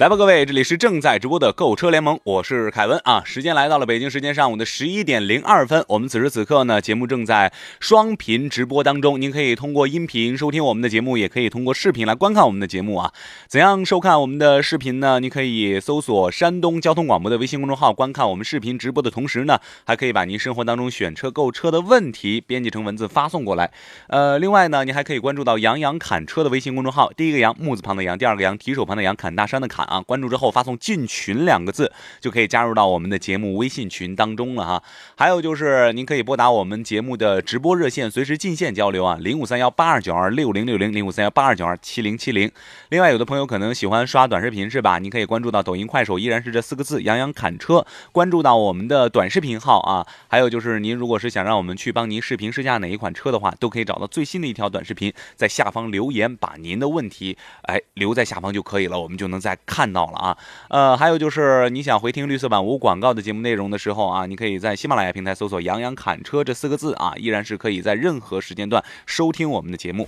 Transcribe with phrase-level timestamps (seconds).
[0.00, 3.22] 来吧，各位，这里是正在直播的购车联盟，我是凯文啊。
[3.22, 9.20] 时间来到了北京时间上午的十一点零二分，我们此时此刻呢，节目正在双频直播当中。
[9.20, 13.12] 您可以通过音频收听我们的节目，也可以通过视频来观看我们的节目啊。
[13.46, 15.20] 怎样收看我们的视频呢？
[15.20, 23.70] 您可以搜索山东交通广播的微信公众号，观看我们视频直播的同时呢，还可以把您生活当中选车购车的问题编辑成文字发送过来。
[24.08, 29.89] 呃，另外呢，您还可以关注到杨洋侃车的微信公众号，第一个杨木字旁的杨，第二个杨提手旁的杨，侃大山的侃。
[29.90, 34.82] 啊，关注之后发送“进群”两个字，就可以加入到我们的节目微信群当中了哈。
[35.16, 42.50] 还有就是，您可以拨打我们节目的直播热线，随时进线交流啊，零五三幺八二九二六零六零，零五三幺八二九二七零七零。
[42.90, 44.98] 另外，有的朋友可能喜欢刷短视频是吧？
[44.98, 50.06] 您可以关注到抖音、快手，依然是这四个字“杨洋侃车”，关注到我们的短视频号啊。
[50.28, 60.18] 还有就是，您如果是想让我们去帮您视频试驾哪一款车的话，都可以找到最新的一条短视频，在下方留言，把您的问题哎留在下方就可以了，我们就能再看看到了。
[60.18, 60.36] 啊，
[60.68, 70.06] 呃，还有就是你想回听绿色版无广告的节目内容的时候啊，你可以在喜马拉雅平台搜索“杨洋侃车”这四个字啊，依然是可以在任何时间段收听我们的节目。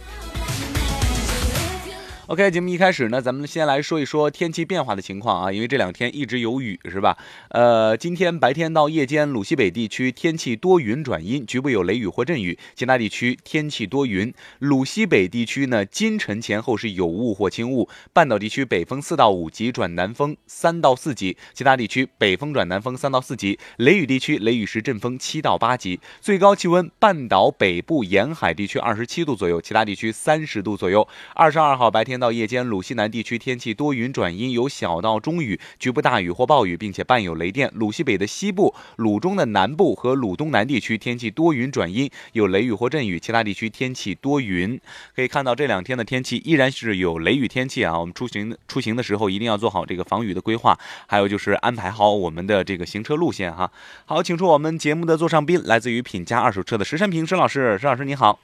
[2.32, 7.18] OK，节目一开始呢，咱们先来说一说天气变化的情况啊，因为这两天一直有雨，是吧？
[7.50, 14.32] 呃，今天白天到夜间，鲁西北地区天气多云转阴，局部有雷雨或阵雨；其他地区天气多云。
[14.60, 23.58] 鲁西北地区呢，今晨前后是有雾或轻雾；半岛地区北风四到五级转南风三到四级；其他地区北风转南风三到四级。
[23.76, 26.00] 雷雨地区雷雨时阵风七到八级。
[26.22, 31.06] 最高气温，半岛北部沿海地区二十七度左右，其他地区三十度左右。
[31.34, 32.21] 二十二号白天。
[32.22, 37.68] 到夜间，鲁西南地区天气多云转阴，有小到中雨，局部大雨或暴雨，并且伴有雷电。
[37.74, 44.80] 鲁西北的西部、鲁中的南部和鲁东南地区天气多云转阴，有雷雨或阵雨，其他地区天气多云。
[45.16, 47.98] 可以看到这两天的天气依然是有雷雨天气啊。
[47.98, 50.78] 我们出行出行的时候一定要做好这个防雨的规划，
[51.08, 53.68] 还有就是安排好我们的这个行车路线哈。
[54.04, 58.38] 好，请出我们节目的座上宾，来自于品家二手车的石山平石老师，石老师你好。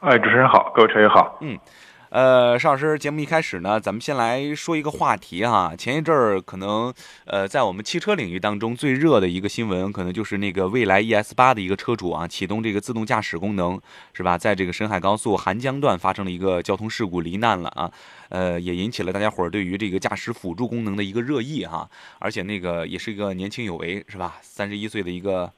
[0.00, 1.38] 哎，主持人好，各位车友好。
[1.40, 1.56] 嗯。
[2.14, 5.74] 呃，邵老师，节目一开始呢，咱们先来说一个话题哈。
[5.76, 6.94] 前一阵儿可能，
[7.24, 13.80] 呃，在我们汽车领域当中最热的一个新闻，可能就是那个蔚来 ES 八的一个车主啊，启动这个自动驾驶功能，
[14.12, 14.38] 是吧？
[14.38, 17.90] 在这个沈海高速韩江段发生了一个交通事故，罹难了啊。
[18.28, 21.90] 呃，也引起了大家伙儿对于这个驾驶辅助功能的一个热议哈。
[22.20, 24.38] 而且那个也是一个年轻有为，是吧？
[24.40, 25.52] 三十一岁的一个。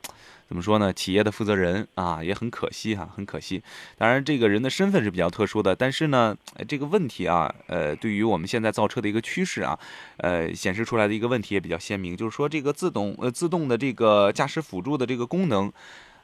[0.49, 0.93] 怎么说呢？
[0.93, 3.61] 企业的负责人啊，也很可惜哈，很可惜。
[3.99, 6.37] 当然，这个人的身份是比较特殊的，但是呢，
[6.69, 9.77] 这个问题啊，呃，对于我们现在造车的一个趋势啊，
[10.19, 15.73] 呃，显示出来的一个问题也比较鲜明，就是说这个自动呃自动的这个驾驶辅助的这个功能，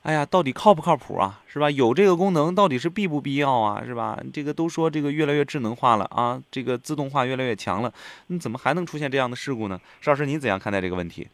[0.03, 1.41] 哎呀，到底靠不靠谱啊？
[1.49, 1.69] 是吧？
[1.69, 3.85] 有这个功能到底是必不必要啊？
[3.85, 4.17] 是吧？
[4.33, 7.93] 这个都说这个越来越智能化了啊，这个自动化越来越强了，
[8.29, 9.81] 你怎么还能出现这样的事故呢？
[10.01, 11.27] 邵老师，您怎样看待这个问题？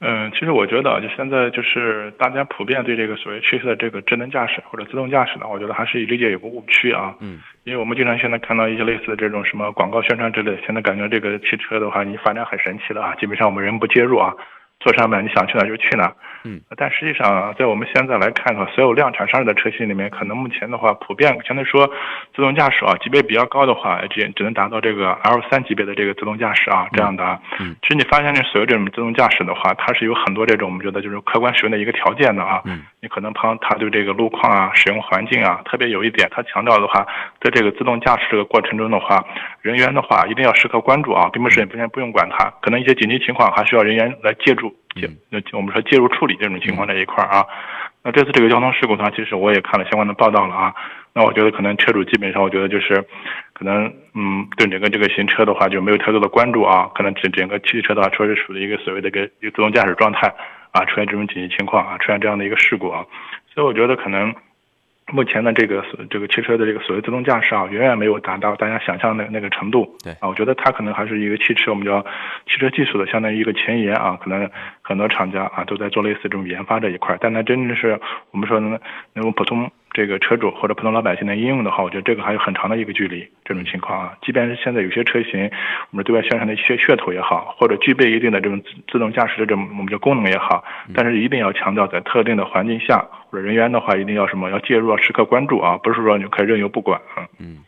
[0.00, 7.14] 嗯，其实我觉得，就现在就是大家普遍对这个所谓趋势的这个智能驾驶或者自动驾驶呢，我觉得还是理解有个误区啊。
[7.20, 7.40] 嗯。
[7.64, 14.32] 因为我们经常现在看到一些类似的这种什么广告宣传之类，现在感觉这个汽车的话，你发展很神奇了啊，基本上我们人不介入啊。
[14.80, 16.12] 坐上面你想去哪就去哪，
[16.44, 21.90] 嗯，但实际上在我们现在来看的话，所有量产商的车型里面，可能目前的话，普遍相对说
[22.34, 27.40] 自动驾驶啊级别比较高的话，只只能达到这个 L 三级别的这个自动驾驶啊这样的啊。
[27.58, 32.60] 嗯，其实你发现这所有这种自动驾驶的话，它是有很多这种我们觉得就是客观使用的一个条件的啊。
[32.66, 37.04] 嗯，你可能旁它对这个路况啊、使用环境啊，特别有一点，它强调的话，
[37.40, 39.24] 在这个自动驾驶这个过程中的话，
[39.62, 44.65] 人员的话一定要时刻关注啊，并不是不先不用管它，可能一些紧急情况还需要人员来借助。
[45.30, 47.44] 那我们说介入处理这种情况这一块啊，
[48.02, 50.74] 那这次这个交通事故的话，其实我也看了相关的报道了啊。
[51.12, 53.02] 那我觉得可能车主基本上，我觉得就是
[53.52, 56.90] 可能嗯，对整个这个行车的话就没有太多的关注啊。
[56.94, 60.32] 可能整整个汽车的话，确实属于一个所谓的一个一个自动驾驶状态
[60.72, 63.04] 啊，出现这种紧急情况啊，出现这样的一个事故啊。
[63.52, 64.34] 所以我觉得可能。
[65.12, 69.96] 目前的这个这个汽车的这个所谓自动驾驶啊，远远没有达到大家想象的那个程度。
[70.02, 72.02] 对啊，我觉得它可能还是一个汽车，我们叫
[72.46, 74.18] 汽车技术的相当于一个前沿啊。
[74.20, 74.50] 可能
[74.82, 78.00] 很多厂家啊都在做类似这种研发这一块，但它真正是
[78.32, 78.78] 我们说能
[79.12, 83.26] 能够普通这个车主或者普通老百姓能应用的话，我觉得这个还有很长的一个距离。
[83.44, 85.48] 这种情况啊，即便是现在有些车型，
[85.92, 93.06] 我们对外宣传的一些噱头也好，或者具备一定的这种自自动驾驶的这种我们叫功能也好，但是一定要强调在特定的环境下
[93.40, 97.26] 人员的话，一定要什么要介入，要时刻关注啊，不是说你可以任由不管啊。
[97.38, 97.58] 嗯。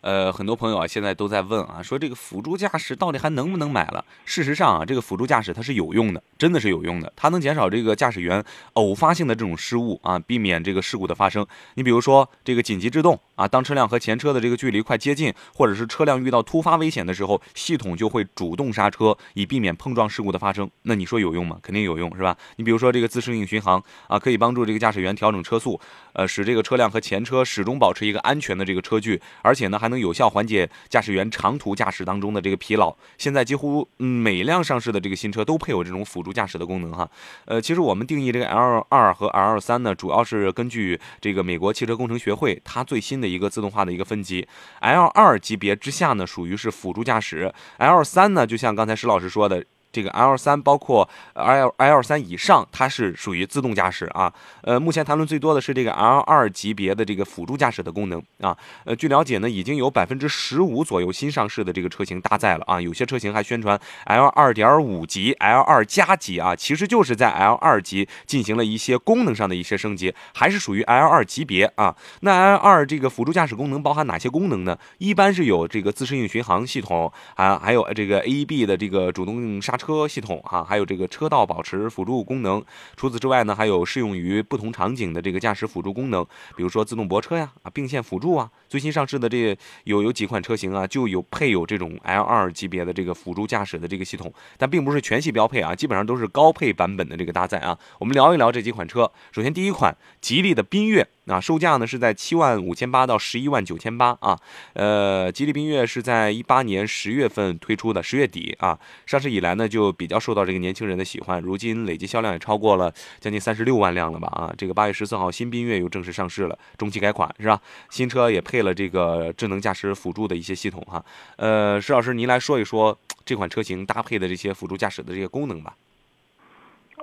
[0.00, 4.04] 呃，很多朋友啊，现在都在问啊，说这个辅助驾驶到底还能不能买了？
[4.24, 8.42] 事实上啊，这个辅助驾驶它是有用的，真的是有用的，它能减少这个驾驶员
[8.72, 11.46] 偶发性的这种失误啊，避免这个事故的发生。
[11.74, 20.70] 你比如说这个紧急制动啊，当车辆和前车的这个距离快接近，或者是车辆遇到突发危险的时候，系统就会主动刹车，以避免碰撞事故的发生。
[20.82, 21.58] 那你说有用吗？
[21.62, 22.34] 肯定有用，是吧？
[22.56, 25.78] 你比如说这个自适应巡航啊，可以帮助这个驾驶员调整车速，
[26.14, 30.70] 呃，使这个车辆和前车始终保持一个安全的这个车距，而且呢，还能有效缓解。
[30.88, 37.08] 驾驶员长途驾驶当中的这个疲劳，现在几乎每辆上市的这个新车都配有这种辅助驾驶的功能哈。
[37.44, 44.46] 呃，其实我们定义这个 L 二和 L 三呢，主要是根据这个美国汽车工程学会它最新的一个自动化的一个分级。
[44.80, 49.64] L 二级别之下呢，属于是辅助驾驶；L 三呢，就像刚才石老师说的。
[49.92, 54.32] 这个 L 三包括 L L 三以上，它是属于自动驾驶啊。
[54.62, 58.56] 呃，目前谈论最多的是这个 L 二级别的这个辅助驾驶的功能啊。
[58.84, 62.80] 呃，据了解呢，已经有百分之十五左右新上市的这个车型搭载了啊。
[62.80, 71.96] 有些车型还宣传 L 二点五级、L 二加级啊，其实就是在 L 二级进行了一些功能上的一些升级，还是属于 L 二级别啊。
[72.20, 74.78] 那 L 二这个辅助驾驶功能包含哪些功能呢？
[74.98, 79.79] 一般是有这个自适应巡航系统啊，还有这个 AEB 的这个主动刹。
[79.80, 82.62] 车系统哈，还有这个车道保持辅助功能。
[82.96, 86.22] 除此之外呢，还有适用于不同场景的这个驾驶辅助功能，
[86.54, 88.50] 比如说自动泊车呀，啊并线辅助啊。
[88.68, 97.78] 最新上市的这有有几款车型啊，就有配有这种 L 二级别的这个辅助驾驶的这个系统，但并不是全系标配啊，基本上都是高配版本的这个搭载啊。
[97.98, 99.10] 我们聊一聊这几款车。
[99.32, 101.08] 首先第一款，吉利的缤越。
[101.26, 104.36] 啊，售价呢是在七万五千八到十一万九千八啊。
[104.72, 114.52] 呃，吉利缤越是在一八年十月份推出的，十月底啊，上市以来呢就比较受到这个年轻人的喜欢，如今累计销量也超过了将近三十六万辆了吧啊。
[114.58, 117.60] 这个八月十四号，新缤越又正式上市了，中期改款是吧？
[117.88, 121.02] 新车也配了这个智能驾驶辅助的一些系统哈。
[121.36, 125.76] 呃，石老师您来说一说这款车型搭配的这些辅助驾驶的这些功能吧。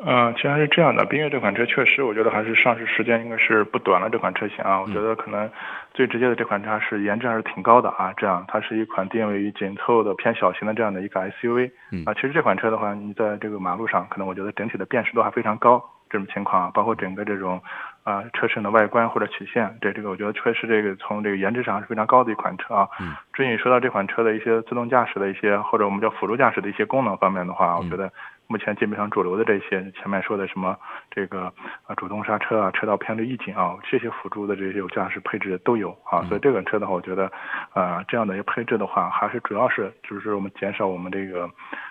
[0.06, 4.10] 嗯，其实是这样的，缤越这款车确实，我觉得还是上市时间应该是不短了。
[4.10, 5.50] 这款车型啊，我觉得可能
[5.94, 8.14] 最直接的这款车是颜值还是挺高的啊。
[8.16, 11.72] 这样，它是一款定位于紧凑的偏小型的这样的一个 SUV。
[12.06, 15.84] 啊，其实这款车的话，你在这个马路上，可能我觉得整体的辨识度还非常高。
[16.10, 17.62] 这种情况啊，包括整个这种
[18.04, 22.88] 啊车身的外观或者曲线，对这个我觉得确实这个从这个颜值上是非常高的一款车啊。
[23.02, 23.14] 嗯。
[23.34, 28.12] 至于说到这款车的一些自动驾驶的一些或者我们叫辅助驾驶的一些功能方面的话，我觉得。
[28.48, 30.78] 目前基本上主流的这些，前面说的什么
[31.12, 31.54] 这个
[31.86, 37.32] 啊主动刹车啊、车道偏离预警啊，这些辅助的这些有驾驶配置都有啊，所以这款车的话，我觉得
[37.74, 41.50] 啊这样的一个配置的话，还是主要是就是我们减少我们这个。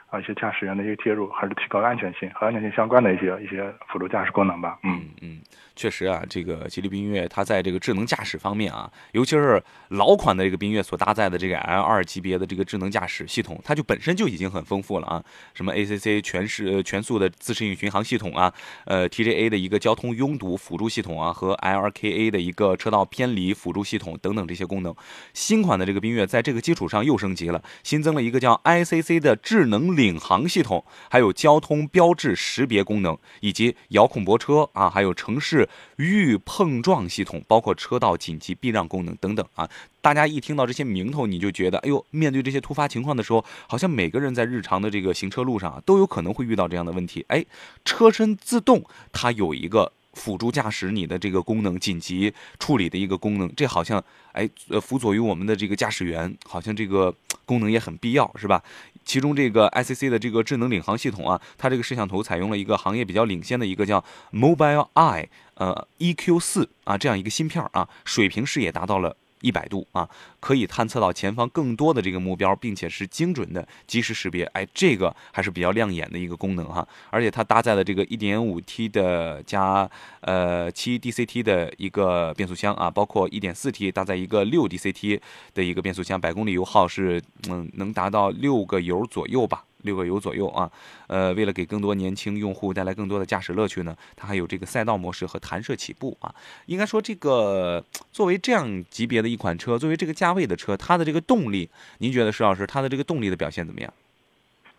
[0.08, 4.78] 啊，一些驾驶员的一个介入，还是提高安全性和安全性相关的一些一些辅助驾驶功能吧。
[4.84, 5.40] 嗯嗯，
[5.76, 15.22] 确实啊，这个吉利缤越它在这个智能驾驶方面啊，尤其是老款的这个缤越所搭载的这个 L 二级别的这个智能驾驶系统，它就本身就已经很丰富了啊。
[15.54, 18.52] 什么 ACC 全时全速的自适应巡航系统啊，
[18.86, 24.94] 呃 TJA 的一个交通拥堵辅助系统啊，和 LKA 的一个车道偏离辅助系统等等这些功能。
[25.32, 29.96] 新款的这个缤越在这个基础上又升级了，新增了一个叫 ICC 的智能。
[29.96, 35.65] 领航系统，还有交通标志识别功能，以及遥控泊车啊，还有城市
[35.96, 39.68] 预碰撞系统，包括车道紧急避让功能等等啊。
[40.00, 47.24] 大家一听到这些名头，你就觉得，哎呦，面对这些突发情况的时候，好像每个人在日常的这个行车路上都有可能会遇到这样的问题。
[47.28, 47.44] 哎，
[47.84, 49.92] 车身自动，它有一个。
[50.16, 58.62] 辅助驾驶你的这个功能，紧急处理的一个功能，这好像哎，呃，辅佐于我们的这个驾驶员，好像这个功能也很必要，是吧？
[59.04, 69.16] 其中这个 ICC 的这个智能领航系统啊，它这个摄像头采用了一个行业比较领先的一个叫 Mobile Eye，呃，EQ 四啊这样一个芯片啊，水平视野达到了。
[69.42, 70.08] 一百度啊，
[70.40, 74.44] 可以探测到前方更多的这个目标，并且是精准的及时识别。
[74.54, 76.84] 哎，这个还是比较亮眼的一个功能哈。
[77.10, 79.88] 而且它搭载了这个 1.5T 的加
[80.22, 85.20] 呃 7DCT 的一个变速箱啊，包括 1.4T 搭载一个 6DCT
[85.54, 89.64] 的一个变速箱，百公里油耗是嗯能达到六个油左右吧。
[89.86, 90.70] 六个油左右啊，
[91.06, 96.34] 呃，为了给更多年轻用户带来更多的驾驶乐趣呢，它还有这个赛道模式和弹射起步啊。
[96.66, 103.90] 应该说，这个作为这样级别的一款车，作为这个价位的车，它的这个动力，您觉得石老师它的这个动力的表现怎么样？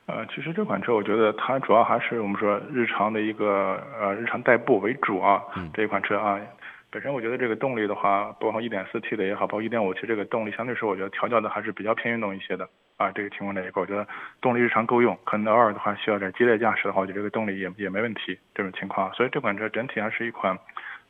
[0.05, 5.41] 呃，其实这款车我觉得它主要还是我们说日常的一个呃日常代步为主啊，
[5.73, 6.39] 这一款车啊。
[6.89, 13.11] 本身我觉得这个动力的话，包括 1.4T 的也好，包括 1.5T 这个动力，相对说我觉得调教的还是比较偏运动一些的啊。
[13.11, 14.05] 这个情况这一块，我觉得
[14.41, 18.37] 动力日常够用，可能偶尔的话需要点激烈驾驶的话，我觉得这个动力也也没问题。
[18.53, 20.57] 这种情况，所以这款车整体还是一款。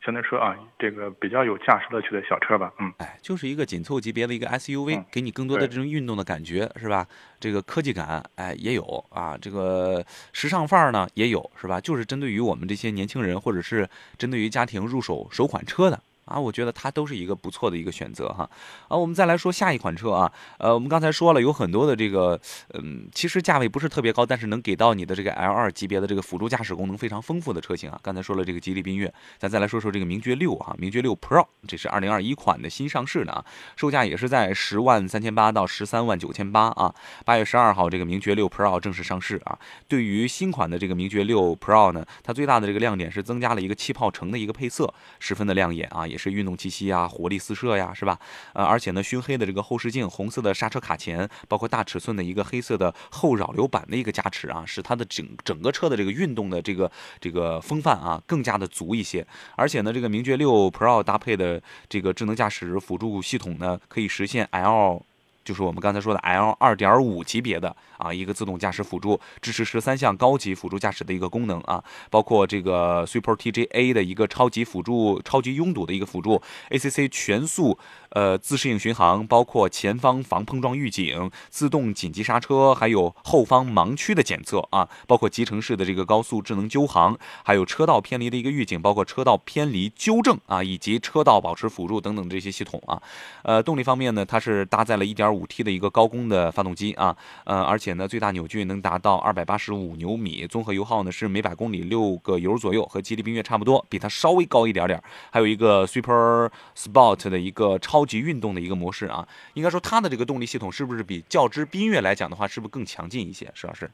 [0.04, 7.04] 相对说啊，这个比较有驾驶乐趣的小车吧，嗯，哎，就是一个紧凑级别的一个 SUV，给你更多的这种运动的感觉，是吧？
[7.40, 11.80] 这个科技感，哎，也有啊，这个时尚范儿呢也有，是吧？
[11.80, 16.00] 就是针对于我们这些年轻人，或者是针对于家庭入手首款车的。
[16.28, 18.48] 啊，我觉得它都是一个不错的一个选择哈。
[18.88, 20.32] 啊，我们再来说下一款车啊。
[20.58, 22.40] 呃，我们刚才说了有很多的这个，
[22.74, 27.98] 嗯，其实价位不是特别高，但是能给到你的这个 L2 级别的这个辅助驾驶功能非常丰富的车型啊。
[28.02, 33.42] 刚才说了这个吉利缤越，咱再来说说这个名爵六哈，名爵六 Pro，这是2021款的新上市的啊，
[33.76, 36.94] 售价也是在十万三千八到十三万九千八啊。
[37.24, 39.58] 八月十二号这个名爵六 Pro 正式上市啊。
[39.88, 46.17] 对于新款的这个名爵六 Pro 呢，它最大的这个亮点是增加了一个气泡橙的一个配色，十分的亮眼啊，也。
[46.18, 48.18] 是运动气息啊，活力四射呀，是吧？
[48.52, 59.24] 呃，而且呢，熏黑的这个后视镜，红色的刹车卡钳，包括大尺寸的一个黑色的后扰流板的一个加持啊，使它的整整个车的这个运动的这个这个风范啊更加的足一些。
[59.54, 65.02] 而且呢，这个名爵六 Pro 搭配的这个智能驾驶辅助系统呢，可以实现 L。
[65.48, 77.78] 就是我们刚才说的 L 二点五级别的啊，一个自动驾驶辅助，支持十三项高级辅助驾驶的一个功能啊，包括这个 Super TJA 的一个超级辅助、超级拥堵的一个辅助，ACC 全速
[78.10, 93.02] 呃自适应巡航，包括前方防碰撞预警、自动紧急刹车，还有后方盲区的检测啊，包括集成式的这个高速智能纠航，还有车道偏离的一个预警，包括车道偏离纠正啊，以及车道保持辅助等等这些系统啊。
[93.44, 95.37] 呃，动力方面呢，它是搭载了一点五。
[95.38, 105.02] 五 T 的一个高功的发动机啊，呃，而且呢，最大扭矩能达到二百八十五牛米，综合油耗呢是每百公里六个油左右，和吉利缤越差不多，比它稍微高一点点。
[105.30, 113.50] 还有一个 Super Sport 的一个超级运动的一个模式啊，应该说它的这个动力系统是不是比较之缤越来讲的话，是不是更强劲一些？
[113.54, 113.90] 石老师？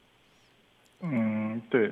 [1.06, 1.86] 嗯，对，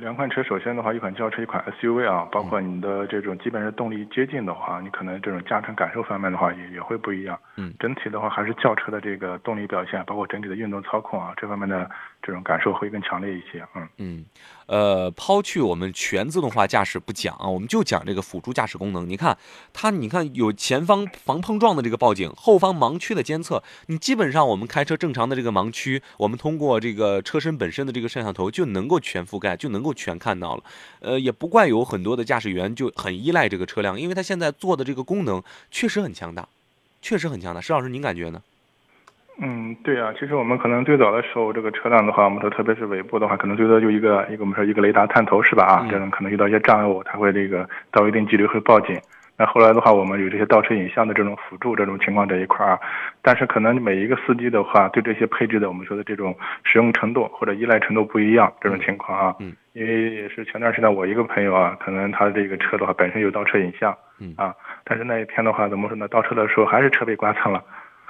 [0.00, 7.38] 两款车，首先的话，一款轿车，一款 SUV 啊，包括你的这种基本上动力接近的话，你可能这种驾乘感受方面的话，也也会不一样。
[7.56, 11.90] 嗯，整体的话，还是轿车的这个动力表现，包括整体的运动操控啊，这方面的。
[12.22, 14.24] 这种感受会更强烈一些，嗯嗯，
[14.66, 19.08] 呃，抛去我们全自动化驾驶不讲啊，我们就讲这个辅助驾驶功能。
[19.08, 19.38] 你看
[19.72, 30.64] 它，你看有前方防碰撞的这个报警，后方盲区的监测，你基本上我们开车正常的这个盲区，我们通过这个车身本身的这个摄像头就能够全覆盖，就能够全看到了。
[31.00, 36.46] 呃，也不怪有很多的驾驶员就很依赖这个车辆，因为它现在做的这个功能确实很强大，
[37.00, 37.60] 确实很强大。
[37.60, 38.42] 石老师，您感觉呢？
[39.40, 45.64] 嗯，对啊，其实我们可能最早的时候，这个车辆的话，我们说特别是尾部的话，可能最多就一个一个我们说一个雷达探头是吧？
[45.64, 48.98] 啊，这种可能遇到一些障碍物，它会这个到一定距离会报警。
[49.40, 52.76] 那后来的话，我们有这些倒车影像的这种辅助这种情况这一块儿，
[53.22, 64.52] 但是可能每一个司机的话，对这些配置的我们说的这种使用程度或者依赖程度不一样，这种情况啊，嗯，因为也是前段时间我一个朋友啊，可能他这个车的话本身有倒车影像，嗯啊，
[64.82, 66.08] 但是那一天的话怎么说呢？
[66.08, 67.62] 倒车的时候还是车被刮蹭了。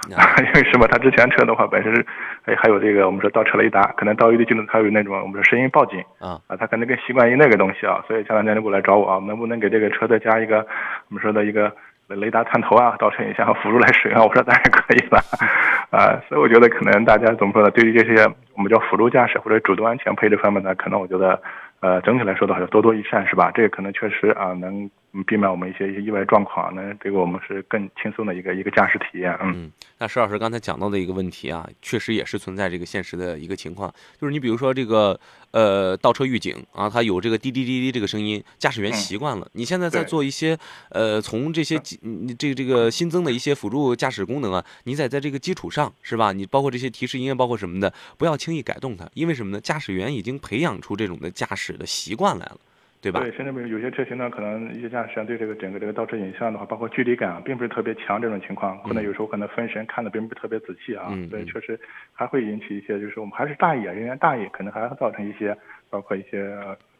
[0.09, 0.87] 因为什么？
[0.87, 2.05] 他之前车的话本身是，
[2.45, 10.65] 哎，还有这个我们说倒车雷达，可能到一定距离它有那种我们说声音报警啊啊，他可能更习惯于那个东西啊，所以前两天就过来找我啊，能不能给这个车再加一个
[11.09, 11.71] 我们说的一个
[12.07, 14.25] 雷达探头啊，倒车影像辅助来使用？
[14.25, 15.19] 我说当然可以了
[15.91, 17.69] 啊，所以我觉得可能大家怎么说呢？
[17.71, 18.25] 对于这些
[18.55, 21.39] 我们叫辅助驾驶或者主动安全配置方面呢，可能我觉得
[21.81, 23.51] 呃整体来说的话要多多益善是吧？
[23.53, 24.89] 这个可能确实啊能。
[25.11, 29.35] 嗯，避免我们一些一些意外状况，那这个我们是更轻松的一个一个驾驶体验。
[29.41, 39.49] 嗯，那石老师刚才讲到的一个问题啊，确实也是存在这个现实的一个情况，就是你比如说这个呃倒车预警啊，它有这个滴滴滴滴这个声音，驾驶员习惯了。
[39.53, 40.55] 你现在在做一些
[40.89, 46.33] 呃从这些你这这个新增的一些辅助驾驶功能啊，你在在这个基础上是吧？
[46.33, 49.59] 你包括这些提示音乐，包括什么的，不要轻易改动它，因为什么呢？
[49.59, 52.57] 驾驶员已经培养出这种的驾驶的习惯来了。
[53.01, 53.21] 对吧？
[53.21, 61.79] 对，甚至比如有些车型呢，可能一些驾驶员对这个整个这个倒车影像的话，包括距离感，并不是特别强，这种情况，可能有时候可能分神看的并不是特别仔细啊，所以确实
[62.11, 65.55] 还会引起一些，就是我们还是大意啊，人员大意，可能还会造成一些，
[65.89, 66.51] 包括一些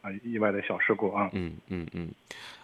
[0.01, 1.29] 啊意外的小事故啊。
[1.34, 2.10] 嗯嗯嗯，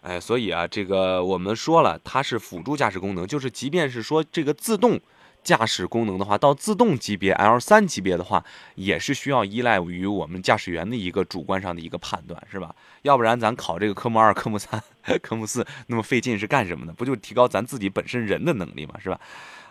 [0.01, 4.99] 哎，所以啊，这个我们说了，它是辅助驾驶功能，就是即便是说这个自动。
[5.45, 12.75] 驾驶功能的话，到自动级别 L 三级别的话，也是需要依赖于我们驾驶员的一个主观上的一个判断，是吧？
[13.03, 14.83] 要不然咱考这个科目二、 科目三，
[15.21, 16.91] 科目四那么费劲是干什么的？
[16.91, 19.21] 不就提高咱自己本身人的能力嘛，是吧？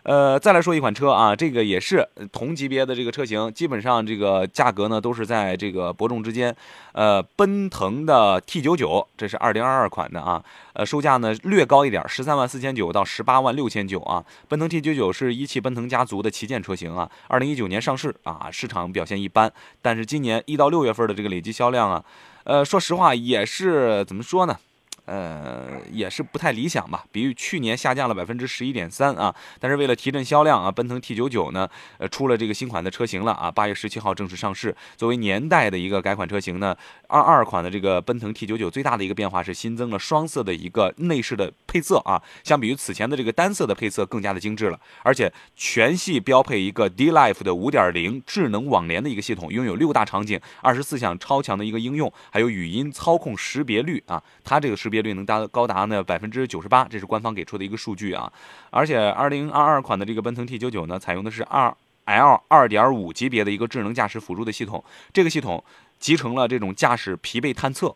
[0.05, 6.55] 呃，再来说一款车啊，这个也是同级别的这个车型，基本上这个价格呢都是在这个伯仲之间。
[6.93, 10.45] 呃，奔腾的 T 九九，这是二零二二款的啊，
[10.75, 14.23] 呃，售价呢略高一点，十三万四千九到十八万六千九啊。
[14.47, 22.05] 奔腾 T 九九是一汽奔腾家族的旗舰车型啊，二零一九年上市啊，市场表现一般，但是今年一到六月份的这个累计销量啊，
[22.45, 24.59] 呃，说实话也是怎么说呢？
[25.07, 29.35] 呃，也是不太理想吧，比去年下降了百分之十一点三啊。
[29.61, 31.69] 但是为了提振销量啊，奔腾 T 九九呢，
[31.99, 33.51] 呃，出了这个新款的车型了啊。
[33.51, 34.75] 八月十七号正式上市。
[34.97, 36.75] 作为年代的一个改款车型呢，
[37.07, 44.81] 二二款的这个奔腾 T 九九最大的一个变化是新增了双色的一个内饰的配色啊，相比于此前的这个单色的配色更加的精致了。
[45.03, 54.94] 而且全系标配一个 D Life 的五点零智能网联的一个系统，拥有六大场景、二十四项超强的一个应用，还有语音操控识别率啊，它这个识。
[54.95, 58.33] 识别率能达高达呢百分之九十八，这是官方给出的一个数据啊。
[58.71, 61.75] 而且二零二二款的这个奔腾 T 九九呢，采用的是二
[62.05, 65.65] L 二点五级别的一个智能驾驶辅助的系统，这个系统
[65.99, 67.95] 集成了这种驾驶疲惫探测，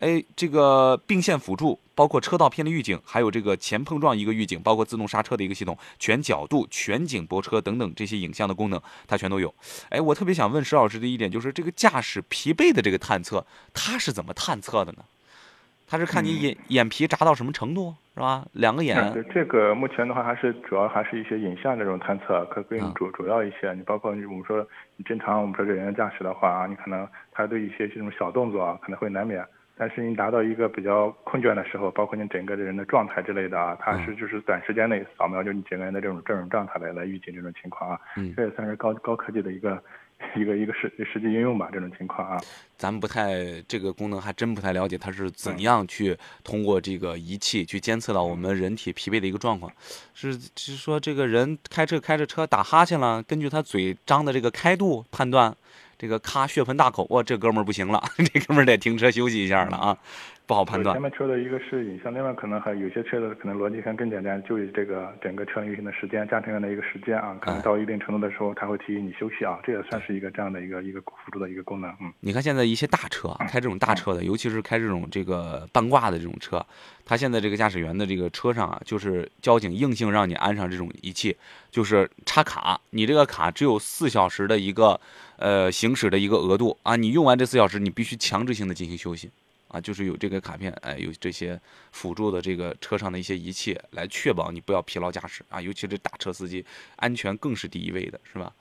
[0.00, 9.54] 哎，这个并线辅助，包括车道偏离预警，还有这个前碰撞一个预警，包括自动刹车的一个系统，全角度、全景泊车等等这些影像的功能，它全都有。
[9.88, 15.04] 哎，我特别想问石老师的一点就是，这个驾驶疲惫的这个探测，它是怎么探测的呢？
[15.88, 18.44] 他是看你眼眼皮眨到什么程度，是吧？
[18.52, 19.12] 两个眼。
[19.12, 23.72] 对这个目前的话，还是主要还是一些影像这种探测，可更主主要一些。
[23.74, 24.66] 你包括你我们说
[24.96, 29.44] 你正常我们说人员驾驶的话啊，你可能他对一些这种小动作啊可能会难免，
[29.76, 38.00] 但是你达到一个比较困倦的时候，包括你整个的人的状态之类的啊，它是就是短时间内扫描就你整个人的这种这种状态来来预警这种情况啊，
[38.34, 39.80] 这也算是高高科技的一个。
[40.34, 42.40] 一个一个实实际应用吧，这种情况啊，
[42.76, 49.70] 咱们不太这个功能还真不太了解，它是怎样去通过这个仪器去监测到我们人体疲惫的一个状况？
[50.14, 55.54] 是是说这个人开车开着车打哈欠了，根据他嘴张的这个开度判断，
[55.98, 59.98] 这个咔血盆大口，哇，这哥们儿不行了， 这哥们儿得停车休息一下了啊。
[60.46, 60.94] 不好判断。
[60.94, 71.90] 前面车的一个是影像，另外可能还有些车的可能逻辑上更简单，就以这个整个车辆运行的时间、驾驶员的一个时间啊，可能到一定程度的时候，它会提醒你休息啊，这也算是一个这样的一个一个辅助的一个功能。
[72.00, 76.64] 嗯，你看现在一些大车开这种大车的，尤其是开这种这个半挂的这种车，
[77.04, 81.36] 它现在这个驾驶员的这个车上啊，就是交警硬性让你安上这种仪器，
[81.70, 85.00] 就是插卡，你这个卡只有四小时的一个
[85.38, 89.28] 呃行驶的一个额度啊，你用完这四小时，你必须强制性的进行休息。
[89.68, 91.60] 啊，就是有这个卡片，哎，有这些
[91.92, 95.60] 辅助的这个车上的一些仪器，来确保你不要疲劳驾驶啊。
[95.60, 96.64] 尤其是大车司机，
[96.96, 98.52] 安全更是第一位的，是吧？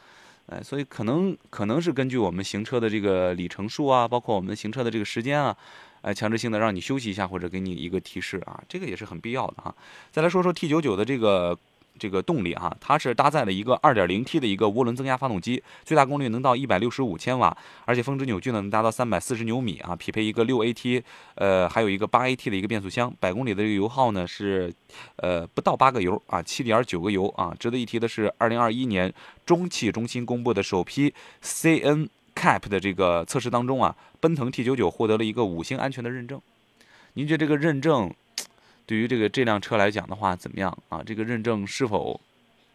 [0.47, 5.55] 哎，所以可能可能是根据我们行车的这个里程数啊，包括我们行车的这个时间啊，
[6.01, 9.75] 哎，强制性的让你休息一下，或者给你一个提示啊，这个也是很必要的哈。
[10.11, 11.57] 再来说说 T 九九的这个。
[11.97, 17.55] 这个动力哈，它是搭载了一个 2.0T 的一个涡轮增压发动机，最大功率能到165千瓦，
[17.85, 21.03] 而且峰值扭矩呢能达到340牛米啊，匹配一个 6AT，
[21.35, 24.73] 呃，还有一个 8AT 的一个变速箱，百公里的这个油耗呢是，
[25.17, 27.55] 呃，不到八个油啊，7.9个油啊。
[27.59, 29.13] 值得一提的是，2021年
[29.45, 36.41] 中汽中心公布的首批 CNCAP 的这个测试当中啊，奔腾 T99 获得了一个五星安全的认证。
[37.13, 38.13] 您觉得这个认证？
[38.85, 41.01] 对于这个这辆车来讲的话，怎么样啊？
[41.03, 42.19] 这个认证是否，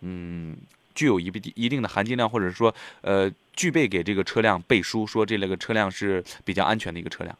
[0.00, 0.56] 嗯，
[0.94, 7.36] 具有一定一定的含金量，或者说，呃，具备给这个车辆背书，说这个车辆是比较安全的一个车辆？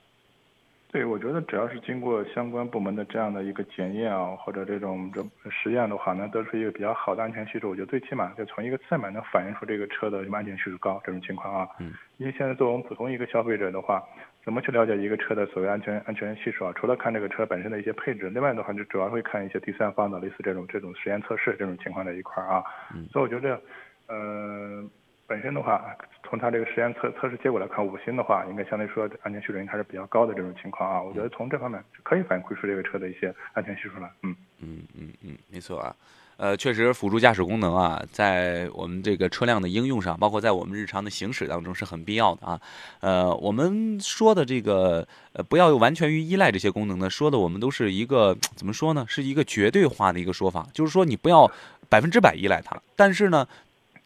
[0.92, 11.68] 对，我觉得只要是经过相关部门的这样的一个检验啊，或者这种这实验的话，能得出一个比较好的安全系数，我觉得最起码就从一个侧面能反映出这个车的安全系数高这种情况啊。
[11.79, 11.92] 嗯。
[12.18, 14.03] 因为现在作为我们普通一个消费者的话。
[14.42, 16.72] 怎么去了解一个车的所谓安全安全系数啊？
[16.74, 22.64] 除了看这个车本身的一些配置，另外的话就主要会看一些第三方的类似这种这种实验测试这种情况的一块啊。
[23.12, 23.61] 所以我觉得，
[24.07, 24.83] 呃，
[25.31, 31.01] 本身的话，从它这个实验测测试结果来看，五星的话应该相对说安全系数应该还是比较高的这种情况啊。
[31.01, 34.11] 我觉得从这方面可以反馈出这个车的一些安全系数来。
[34.25, 35.95] 嗯嗯嗯嗯，没错啊。
[36.37, 42.61] 呃，确实，辅助驾驶功能啊，在我们这个车辆的应用上，包括在我们日常的行驶当中是很必要的啊。
[42.99, 49.05] 呃，我们说的这个呃，不要完全于依赖这些功能呢，说的我们都是一个怎么说呢？
[49.07, 51.49] 是一个绝对化的一个说法，就是说你不要
[51.88, 52.75] 百分之百依赖它。
[52.97, 53.47] 但是呢，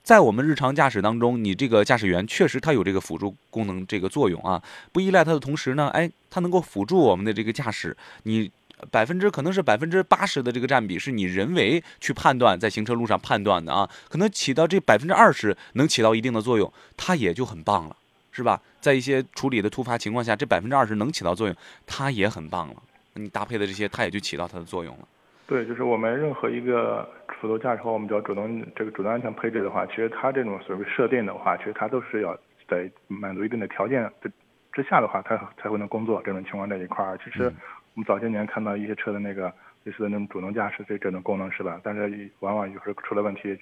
[0.05, 4.63] 在我们日常驾驶当中，你这个驾驶员确实他有这个辅助功能这个作用啊。
[4.93, 8.53] 不依赖它的同时呢，哎，它能够辅助我们的这个驾驶，你。
[8.91, 17.97] 百分之可能是百分之八十的这个占比是你人为去判断在行车路上判断的啊，可能起到这百分之二十能起到一定的作用，它也就很棒了，
[18.31, 18.61] 是吧？
[18.83, 22.83] 在一些处理的突发情况下，这百分之二十能起到作用，它也很棒了。
[23.15, 25.09] 你搭配的这些，它也就起到它的作用了。
[25.47, 27.07] 对，就是我们任何一个
[27.39, 32.35] 辅助驾驶或我们叫主动这个主动安全配置的话，其实它这种所谓设定的话，其实它都是要
[32.67, 34.33] 在满足一定的条件之
[34.73, 36.23] 之下的话，它才会能工作。
[36.25, 39.53] 这种情况在一块儿，其实我们早些年看到一些车的那个
[39.83, 41.79] 类似的那种主动驾驶这这种功能是吧？
[41.85, 43.55] 但是往往有时候出了问题，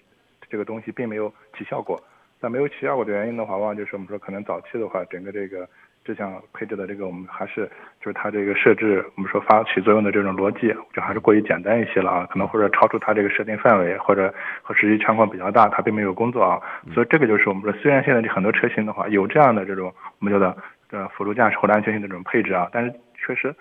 [0.49, 2.01] 这个东西并没有起效果。
[2.41, 5.69] 那没有起效果的原因的话，往往就是我们说可能早期的话，整个这个。
[6.05, 16.61] 这项配置的这个，我们还是就是它这个设置，我们说发起作用的这种逻辑，就还是过于简单一些了啊，可能或者超出它这个设定范围，或者和实际情况比较大，它并没有工作啊，
[16.93, 20.57] 所以这个就是我们说，虽然现在很多车型的话有这样的这种我们叫做
[20.91, 23.55] 呃辅助驾驶或者安全性的这种配置啊，但是确实。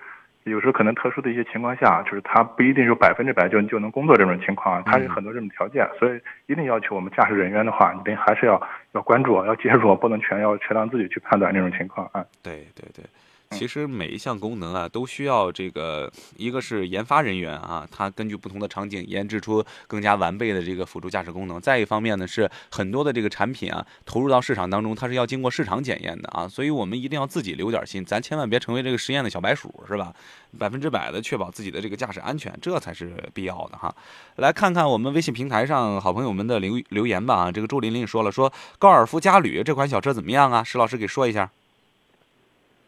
[0.44, 8.62] 有时候可能特殊的一些情况下，就是它不一定是百分之百就就能工作这种情况，它有很多这种条件，所以一定要求我们驾驶人员的话，你得还是要
[8.94, 12.26] 要关注，要介入，不能全要全当自己去判断这种情况啊。
[12.42, 13.06] 对对对。
[13.52, 21.60] 其实每一项功能啊，都需要这个，一个是研发人员啊，他根据不同的场景研制出更加完备的这个辅助驾驶功能。
[21.62, 30.14] 再一方面呢，是很多的这个产品啊，投入到市场当中，它是要经过市场检验的啊，所以我们一定要自己留点心，咱千万别成为这个实验的小白鼠，是吧？
[30.58, 33.94] 百分之百的确保自己的这个驾驶安全，这才是必要的哈。
[34.38, 40.64] 来看看我们微信平台上好朋友们的留留言吧啊，这个周琳琳说了，说高尔夫嘉旅这款小车怎么样啊？
[40.64, 41.52] 石老师给说一下。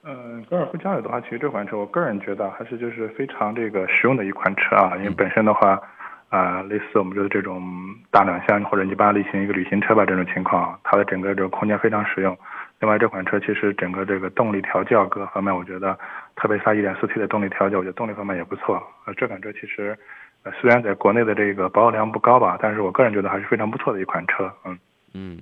[0.06, 5.82] 嗯，高尔夫家里的话，其实这款车我个人觉得还是就是非常这个实用的一款车啊，因为本身的话，
[6.28, 7.64] 啊，类似我们说的这种
[8.12, 12.38] 大两厢或者一般类型一个旅行车吧这种情况，它的整个这个空间非常实用。
[12.82, 15.98] 另外这款车其实整个这个动力调教各方面，我觉得
[16.36, 18.84] 特别是它 1.4T 的动力调教，我觉得动力方面也不错。
[19.06, 19.98] 呃，这款车其实
[20.44, 24.52] 呃虽然在国内的这个保有量不高吧，但是我个人觉得还是非常不错的一款车。
[24.66, 24.78] 嗯
[25.14, 25.40] 嗯。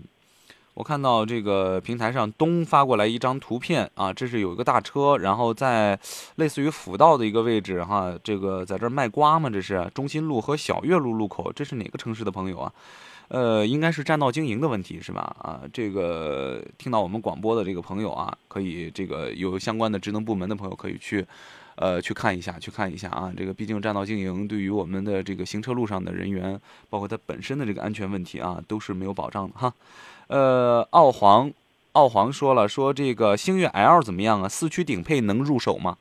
[0.81, 5.99] 我看到这个平台上东发过来一张图片啊，这是有一个大车，然后在
[6.37, 9.47] 类似于辅道的一个位置哈，这个在这卖瓜吗？
[9.47, 12.73] 这是中心路和小月路路口，这是哪个城市的朋友啊？
[13.27, 15.35] 呃，应该是占道经营的问题是吧？
[15.37, 21.23] 啊，这个听到我们广播的这个朋友啊，可以这个有相关的职能部门的朋友可以去，
[21.75, 23.31] 呃，去看一下，去看一下啊。
[23.37, 29.71] 这个毕竟占道经营对于我们的这个行车路上的人员，包括它本身的这个安全问题啊，都是没有保障的哈。
[30.31, 31.51] 呃，奥皇，
[31.91, 34.47] 奥皇说了，说这个星越 L 怎么样啊？
[34.47, 35.97] 四驱顶配能入手吗？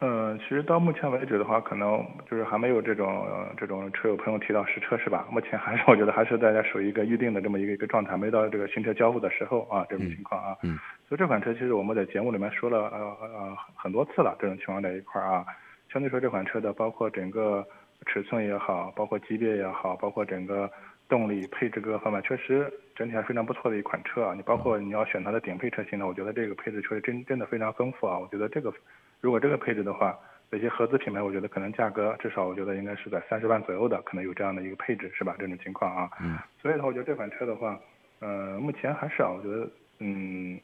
[0.00, 3.24] 嗯，其实到目前为止的话，可能就是还没有这种
[3.56, 5.28] 这种车友朋友提到实车是吧？
[5.30, 10.56] 目前还是我觉得还是大家属于一个预定的这么一个一个状态，没到这个新车交付的时候啊，这种情况啊。
[10.62, 10.76] 嗯。
[11.08, 15.46] 所以这款车其实我们在节目里面说了呃呃很多次了，这种情况在一块儿啊，
[15.92, 17.64] 相对说这款车的包括整个
[18.06, 20.68] 尺寸也好，包括级别也好，包括整个。
[21.08, 24.34] 动力配置各个方面确实整体还非常不错的一款车啊！
[24.34, 28.18] 你包括你要选它的顶配车型呢，我觉得这个配置确实真真的非常丰富啊！
[28.18, 28.72] 我觉得这个
[29.20, 30.18] 如果这个配置的话，
[30.50, 35.34] 有些合资品牌我觉得可能价格至少我觉得应该是在三十万左右的，可能有这样的一个配置是吧？
[35.38, 37.78] 这种情况啊，嗯，所以的话，我觉得这款车的话，
[38.20, 40.58] 呃，目前还是啊，我觉得嗯，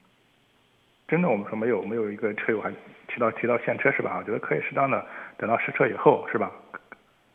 [1.06, 2.70] 真的我们说没有没有一个车友还
[3.08, 4.16] 提到提到现车是吧？
[4.18, 5.04] 我觉得可以适当的
[5.36, 6.50] 等到试车以后是吧？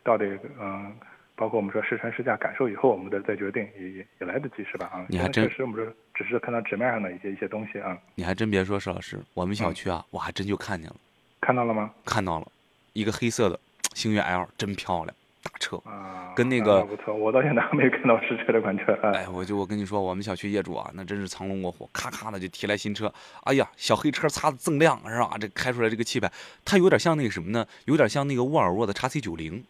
[0.02, 0.92] 到底嗯。
[1.36, 4.86] 包括我们说试乘试驾感受以后，我们再再决定也也也来得及是吧？
[4.92, 7.98] 啊，你还真确实我们说只是看到纸面上的一些一些东西啊。
[8.14, 10.96] 你还真别说，石老师，我们小区啊，我还真就看见了。
[11.40, 11.90] 看到了吗？
[12.04, 12.46] 看到了，
[12.92, 13.58] 一个黑色的
[13.94, 17.12] 星越 L，真漂亮，大车啊，跟那个不错。
[17.12, 18.92] 我到现在还没看到试车这款车。
[19.12, 23.12] 哎，我就我跟你说，我们小区业主啊，那真是藏龙卧虎，咔咔的就提来新车。
[23.42, 25.36] 哎呀，小黑车擦的锃亮是吧？
[25.40, 26.30] 这开出来这个气派，
[26.64, 27.66] 它有点像那个什么呢？
[27.86, 29.64] 有点像那个沃尔沃的叉 C 九零。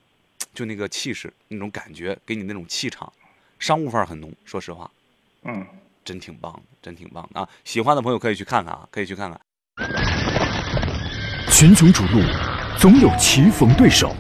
[0.55, 3.13] 就那个气势，那种感觉，给你那种气场，
[3.59, 4.33] 商务范儿很浓。
[4.45, 4.91] 说实话，
[5.43, 5.67] 嗯，
[6.05, 7.49] 真挺棒的，真挺棒的啊！
[7.65, 9.41] 喜欢的朋友可以去看看啊，可以去看看。
[11.51, 12.23] 群雄逐鹿，
[12.79, 14.15] 总有棋逢对手，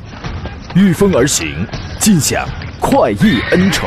[0.75, 1.67] 御风而行，
[2.01, 2.47] 尽享
[2.81, 3.87] 快意恩仇，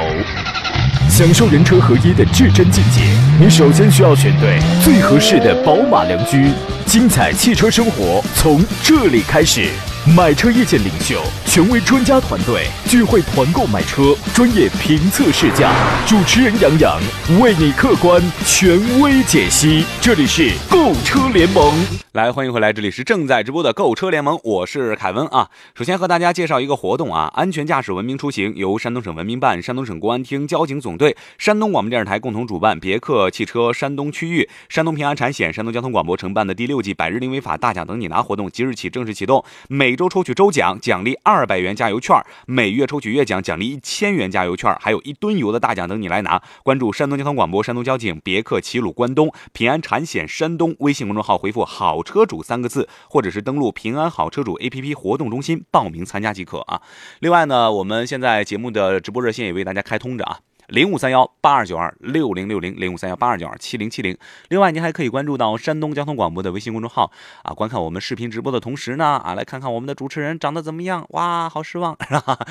[1.10, 3.02] 享受人车合一的至臻境界。
[3.40, 6.52] 你首先需要选对最合适的宝马良驹，
[6.86, 9.70] 精彩汽车生活从这里开始。
[10.16, 15.70] 买车意见领袖，权威专家团队聚会团购买车，专业评测试驾，
[16.08, 16.98] 主持人杨洋
[17.42, 19.84] 为你客观权威解析。
[20.00, 21.74] 这里是购车联盟，
[22.14, 25.50] 来欢迎回来，这里是正在直播的购车联盟，我是凯文啊。
[25.76, 46.42] 首先和大家介绍一个活动啊，安全驾驶文明出行由山东省文明办、山东省公安厅交警总队、山东广播电视台共同主办，别克汽车山东区域、山东平安产险、山东交通广播承办的第六季百日零违法大奖等你拿活动即日起正式启动，每周抽取周奖，奖励二百元加油券；每月抽取月奖，奖励一千元加油券，还有一吨油的大奖等你来拿。
[46.64, 56.82] 关注山东交通广播、山东交警、别克齐鲁关东、平安产险山东微信公众号，回复“好车主”三个字，或者是登录平安好车主 APP 活动中心报名参加即可啊。
[57.20, 60.40] 另外呢，我们现在节目的直播热线也为大家开通着啊。
[60.68, 64.18] 零五三幺八二九二六零六零零五三幺八二九二七零七零。
[64.50, 67.10] 另外，您还可以关注到山东交通广播的微信公众号
[67.44, 71.06] 啊，观看我们视频直播的同时呢啊，来看看我们的主持人长得怎么样？
[71.12, 71.98] 哇，好失望！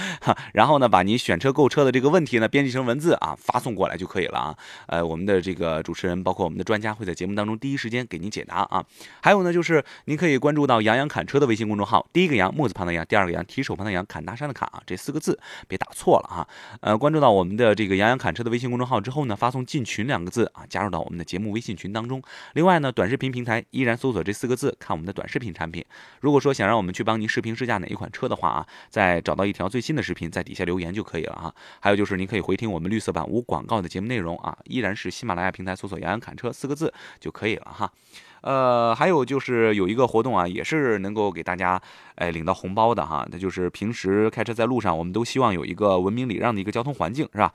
[0.55, 4.57] 然后呢，把你选车购车的这个问题呢编辑成文字啊，发送过来就可以了啊。
[4.87, 8.83] 呃，我们的这个主持人包括我们的专家会在节目当中第一时间给您解答啊。
[9.21, 16.49] 还有呢，就是您可以关注到杨洋侃车的微信公众号，第一个杨木字旁的杨，第二个杨提手旁的杨，侃大山的侃啊，这四个字别打错了啊。
[16.81, 18.06] 呃，关注到我们的这个杨。
[18.07, 22.23] 杨洋侃车的微信公众号之后呢，发送“进群”两个字啊，加入到我们的节目微信群当中。
[22.55, 25.85] 另外呢，短视频平台依然搜索这四个字，看我们的短视频产品。
[26.21, 31.53] 如果说想让我们去帮您视频试驾哪一款车的话啊，再找到一条最新的视频，在底下留言就可以了哈。
[31.81, 37.91] 还有就是您可以回听我们绿色版无广告的节目内容啊，依然是喜马拉雅平台搜索“杨洋侃车”四个字就可以了哈。
[38.43, 41.81] 呃，还有就是有一个活动啊，也是能够给大家
[42.15, 43.27] 哎领到红包的哈。
[43.33, 47.53] 那就是平时开车在路上，我们都希望有一个文明礼让的一个交通环境，是吧？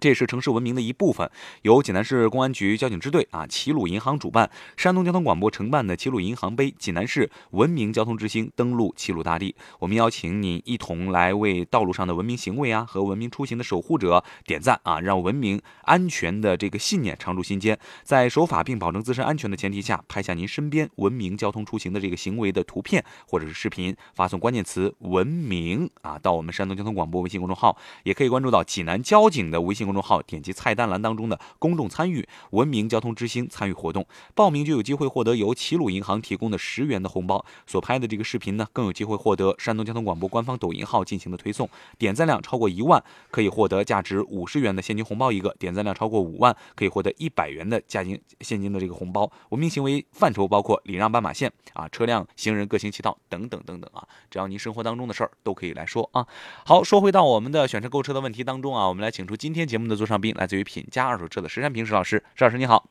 [0.00, 1.28] 这也是城市文明的一部分，
[1.62, 9.56] 由济南市公安局交警支队啊、齐鲁银行主办，山东交通广播承办的齐鲁银行杯济南市文明交通之星登陆齐鲁大地。
[9.80, 17.76] 我们邀请你一同来为道路上的文明行为啊和文明出行的守护者点赞啊，让文明安全的这个信念常驻心间。
[18.04, 29.87] 在守法并保证自身安全的前提下，拍下您身边文明交通出行的这个行为的图片或者是视频，发送关键词“文明”啊到我们山东交通广播微信公众号，也可以关注到济南交警的微信。
[29.88, 49.32] 公众号点击菜单栏当中的公众参与文明交通之星参与活动报名就有机会获得由齐鲁银行提供的十元的红包，所拍的这个视频呢更有机会获得山东交通广播官方抖音号进行的推送，点赞量超过一万可以获得价值五十元的现金红包一个，点赞量超过五万可以获得一百元的价金现金的这个红包。
[49.48, 56.26] 文明行为范畴包括礼让斑马线啊，车辆行人各行其道等等等等啊，只要您生活当中的事儿都可以来说啊。
[56.66, 59.77] 好，说回到我们的选车购车的问题当中啊，我们来请出今天节。
[59.78, 62.84] 节目的座上宾来自于品家二手车的石山平石老师，石老师你好。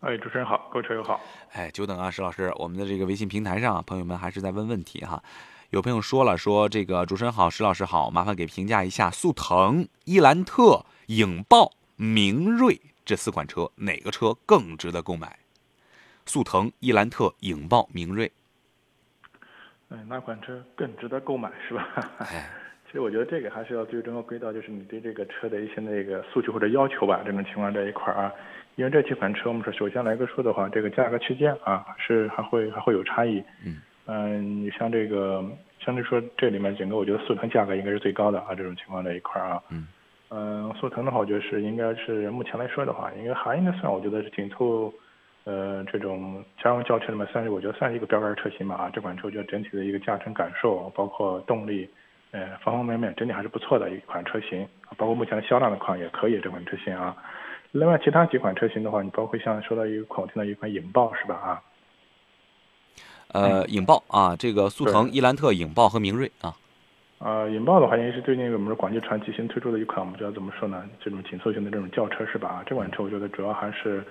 [0.00, 1.18] 哎，主持人好，各位车友好。
[1.52, 5.24] 哎，久等啊，石老师，我们的这个微信平台上，朋友们还是在问问题哈。
[5.70, 15.38] 有朋友说了，说这个主持人好，石老师好，麻烦给评价一下速腾、伊兰特、影豹、明锐这四款车，哪个车更值得购买？
[16.26, 18.30] 速腾、伊兰特、影豹、明锐。
[19.88, 21.88] 哎，哪款车更值得购买是吧？
[22.20, 22.50] 哎。
[22.88, 28.32] 其实我觉得这个还是要最终要归到就是你对这个车的一些那个诉求或者要求吧，这种情况这一块儿啊。
[28.76, 33.42] 因为这几款车，我们说首先来个说的话，这个价格区间啊是还会还会有差异。
[33.66, 33.76] 嗯。
[34.06, 35.44] 嗯，你像这个
[35.80, 39.62] 相对说这里面整个我觉得速腾价格应该是最高的啊，这种情况这一块儿啊。
[39.68, 39.86] 嗯。
[40.30, 44.90] 嗯，速腾的话，我觉得是应该是目前来说的话，应该还应该算我觉得是紧凑，
[45.44, 48.90] 呃，这种家用轿车里面算是我觉得算是一个标杆车型吧啊。
[48.94, 51.86] 这款车我觉得整体的一个驾乘感受，包括动力。
[52.30, 57.16] 呃，方方面面整体还是不错的一款车型，包括目前的销量的款也可以这款车型啊。
[57.72, 61.62] 另外其他几款车型的话，你包括像说到一款我听到一款影豹是吧啊？
[63.28, 66.54] 呃，影豹啊，这个速腾、伊兰特、影豹和明锐啊。
[67.18, 70.84] 呃，影豹的话，因为是最近我们说广汽传祺新推出的一款，我们叫怎么说呢？
[71.00, 72.48] 这种紧凑型的这种轿车是吧？
[72.48, 74.04] 啊，这款车我觉得主要还是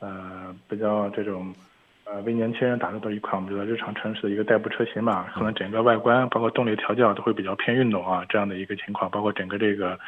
[0.00, 1.54] 呃比较这种。
[2.12, 9.98] 呃，为年轻人打造的一款我们觉得日常城市的一个代步车型吧，可能整个外观包括动力调教都会比较偏运动啊，这样的一个情况，包括整个这个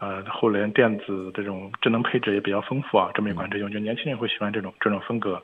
[0.00, 5.40] 呃后联电子这种智能配置也比较丰富啊，这么一款车型，我觉得年轻人会喜欢这种这种风格。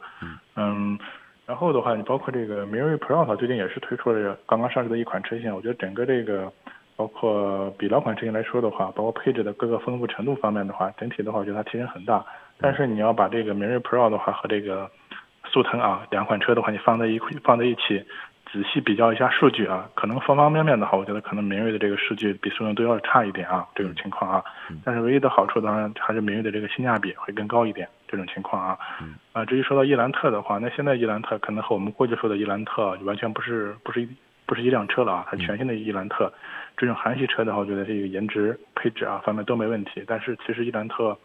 [0.56, 0.98] 嗯，
[1.46, 6.52] 然后的话，你包括这个明锐 Pro 的话，最近也是推出了刚刚上市的一款车型，我觉得整个这个
[6.96, 12.24] 包括比老款车型来说的话，包括配置的各个丰富程度方面的话，整体的话我觉得它提升很大。
[12.58, 14.90] 但是你要把这个明锐 Pro 的话和这个
[15.52, 18.02] 速腾啊，两款车的话，你放在一块放在一起，
[18.52, 24.44] 仔细比较一下数据啊，可能方方面面的话，我觉得可能明锐的这个数据比速腾都要差一点啊，这种情况啊。
[24.84, 28.78] 但是唯一的好处当然还是明锐的这个性价比会更高一点，这种情况啊。
[29.32, 34.08] 啊，至于说到伊兰特的话，那现在伊兰特可能和我们过去说的伊兰特完全不是不是一
[34.46, 36.32] 不是一辆车了啊，它全新的伊兰特，
[36.76, 40.02] 这种韩系车的话，我觉得这个颜值配置啊方面都没问题。
[40.06, 41.16] 但是其实伊兰特，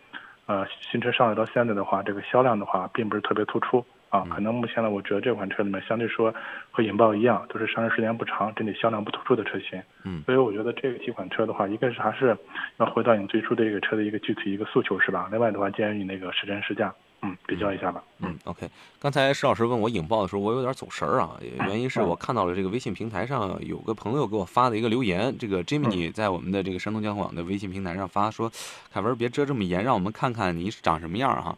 [0.46, 3.84] 呃，新车上来到现在的话，这个销量的话并不是特别突出。
[4.16, 6.34] 啊，可能目前呢，我觉得这款车里面相对说
[6.72, 9.82] 和引爆一样，都是上市时间不长、整体销量不突出的车型。
[10.04, 12.38] 嗯，所以我觉得这几款车的话，一个是还是
[12.78, 15.28] 要回到你最初的这个车的一个具体一个诉求，是吧？
[15.32, 16.94] 另外的话，建议你那个实真试驾。
[17.22, 18.04] 嗯，比较一下吧。
[18.20, 18.70] 嗯，OK。
[19.00, 28.52] 刚才石老师问我引爆的时候，我有点走神儿啊，原因是我看到了这个微信平台上有个朋友给我发的一个留言，这个 Jimmy 在我们的这个山东交通网的微信平台上发说
[28.94, 31.58] ：“凯文别遮这么严，让我们看看你长什么样哈。”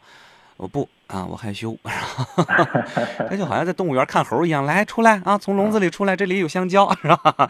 [0.58, 1.78] 我不啊，我害羞，
[3.30, 7.50] 他就好像在动物园看猴一样，来出来啊，从笼子里出来，这里有香蕉，是吧？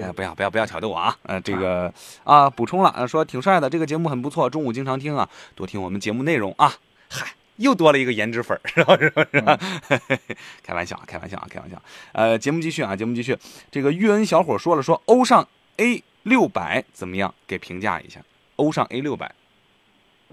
[0.00, 1.14] 哎，不要不要不要挑逗我啊！
[1.24, 6.72] 呃，这个啊，补充了，说挺帅的，这个节目很不错，中午经常听啊，多听我们节目内容啊。
[7.10, 8.96] 嗨，又多了一个颜值粉，是吧？
[8.96, 9.26] 是吧？
[9.32, 9.58] 是吧？
[10.62, 11.82] 开玩笑，开玩笑啊，开玩笑。
[12.12, 13.36] 呃，节目继续啊，节目继续。
[13.72, 15.46] 这个玉恩小伙说了，说欧尚
[15.78, 17.34] A 六百怎么样？
[17.46, 18.20] 给评价一下。
[18.54, 19.26] 欧尚 A 六百。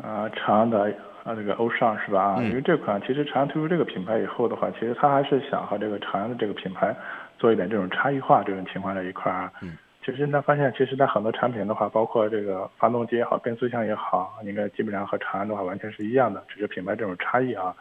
[0.02, 0.94] 啊，长的。
[1.26, 2.36] 啊，这个欧尚是吧？
[2.38, 6.96] 啊，因为这款其实长安推出这个品牌以后的话，其实它还是想和这个长安的这个品牌
[7.40, 9.52] 做一点这种差异化这种情况在一块儿啊。
[9.62, 9.76] 嗯。
[10.06, 17.76] 其实呢，发现其实它很多产品的话，包括这个发动机也好，变速箱也好，应该基本上和长安的话完全是一样的，只是品牌这种差异啊。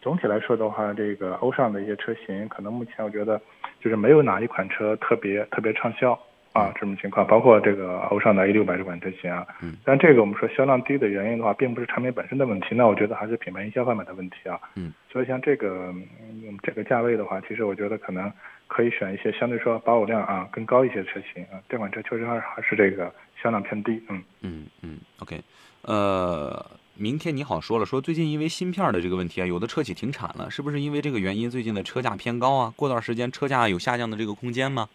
[0.00, 3.38] 总体来说的话，这个欧尚的一些车型，可能目前我觉得
[3.80, 6.18] 就是没有哪一款车特别特别畅销。
[6.58, 15.94] 啊，这种情况包括这个欧尚的 A 六百这款车型啊，嗯，但这个我们说销量低的原因的话，并不是产品本身的问题，那我觉得还是品牌营销方面的问题啊，嗯，所以像这个
[16.62, 18.30] 这个价位的话，其实我觉得可能
[18.66, 24.22] 可以选一些相对说保有量啊更高一些的车型啊，这款车确实还还是这个销量偏低，嗯。
[24.42, 25.40] 嗯嗯，OK，
[25.82, 32.72] 呃，明天你好说了，说最近因为芯片的这个问题啊，有的车企停产了，是不是因为这个原因，最近的车价偏高啊？
[32.76, 34.88] 过段时间车价有下降的这个空间吗？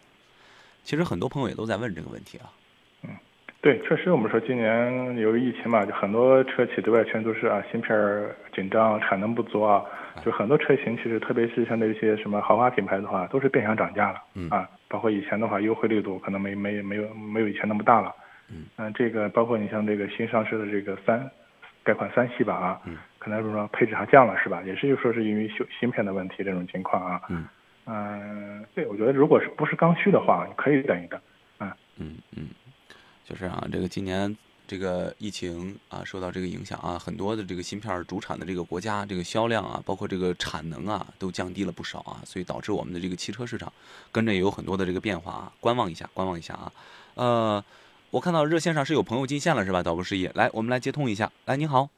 [0.84, 2.46] 其实很多朋友也都在问这个问题啊。
[3.02, 3.10] 嗯，
[3.60, 7.96] 对，确实我们说今年由于疫情嘛，就很多车企对外宣都是啊芯片
[8.54, 9.82] 紧张、产能不足啊，
[10.24, 14.22] 就很多车型其实特别是像那些什么豪华品牌的话，都是变相涨价了。
[14.34, 18.14] 嗯啊，包括以前的话优惠力度可能没没没有没有以前那么大了。
[18.50, 21.30] 嗯嗯，这个包括你像这个新上市的这个三
[21.82, 24.62] 改款三系吧啊，嗯，可能是说配置还降了是吧？
[24.66, 27.22] 也是就说是因为芯芯片的问题这种情况啊。
[27.30, 27.46] 嗯。
[27.86, 31.20] 嗯，对，我觉得如果是不是刚需的话，你可以等一等。
[31.60, 32.48] 嗯嗯嗯，
[33.24, 34.34] 就是啊，这个今年
[34.66, 43.72] 这个疫情啊，受到这个影响啊，很多的这个芯片主产的这个国家，这个销量啊，包括这个产能啊，都降低了不少啊，所以导致我们的这个汽车市场
[44.10, 45.52] 跟着也有很多的这个变化啊。
[45.60, 46.72] 观望一下，观望一下啊。
[47.14, 47.64] 呃，
[48.10, 49.82] 我看到热线上是有朋友进线了，是吧？
[49.82, 51.30] 导播示意，来，我们来接通一下。
[51.44, 51.90] 来，您好。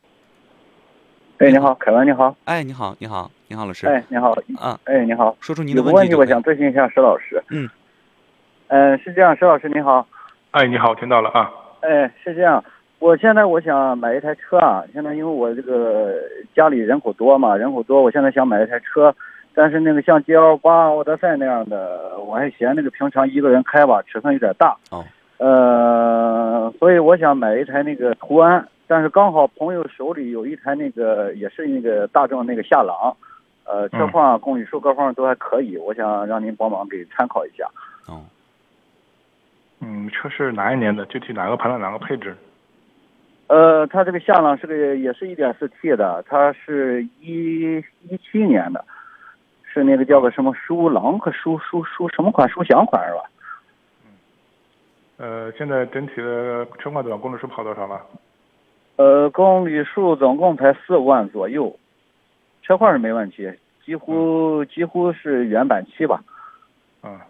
[1.38, 2.34] 哎，你好，凯文，你好。
[2.46, 3.86] 哎，你好，你好，你好，老师。
[3.86, 4.32] 哎，你好。
[4.58, 5.36] 啊，哎，你好。
[5.40, 5.92] 说出您的问题。
[5.92, 7.42] 有个问题，我想咨询一下石老师。
[7.50, 7.68] 嗯。
[8.68, 10.06] 嗯，是这样，石老师你好。
[10.52, 11.50] 哎，你好，听到了啊。
[11.80, 12.64] 哎，是这样，
[13.00, 14.82] 我现在我想买一台车啊。
[14.94, 16.14] 现在因为我这个
[16.54, 19.14] 家里人口多嘛，人口多，我现在想买一台车，
[19.54, 24.74] 但是那个像 G L 八、奥德赛那样的，我还嫌那个平常一个人开吧，尺寸有点大。
[24.90, 25.04] 哦。
[25.36, 28.66] 呃，所以我想买一台那个途安。
[28.86, 33.16] 但是刚好朋友手里有一台那个也是那个大众那个夏朗，
[33.64, 37.68] 呃，车况、公里数各方面都还可以，我想让您帮忙给参考一下。
[38.06, 38.24] 哦。
[39.80, 41.04] 嗯，车是哪一年的？
[41.06, 42.36] 具体哪个排量、哪个配置？
[43.48, 47.76] 呃，它这个夏朗是个也是一点四 T 的，它是一
[48.08, 48.84] 一七年的，
[49.64, 53.22] 是那个叫个什么舒朗和舒舒舒什么款舒享款是吧？
[55.18, 57.18] 呃，现在整体的车况多少？
[57.18, 58.00] 公里数跑多少了？
[58.96, 61.78] 呃，公里数总共才四万左右，
[62.62, 63.52] 车况是没问题，
[63.84, 66.22] 几乎几乎是原版漆吧。
[67.02, 67.20] 嗯，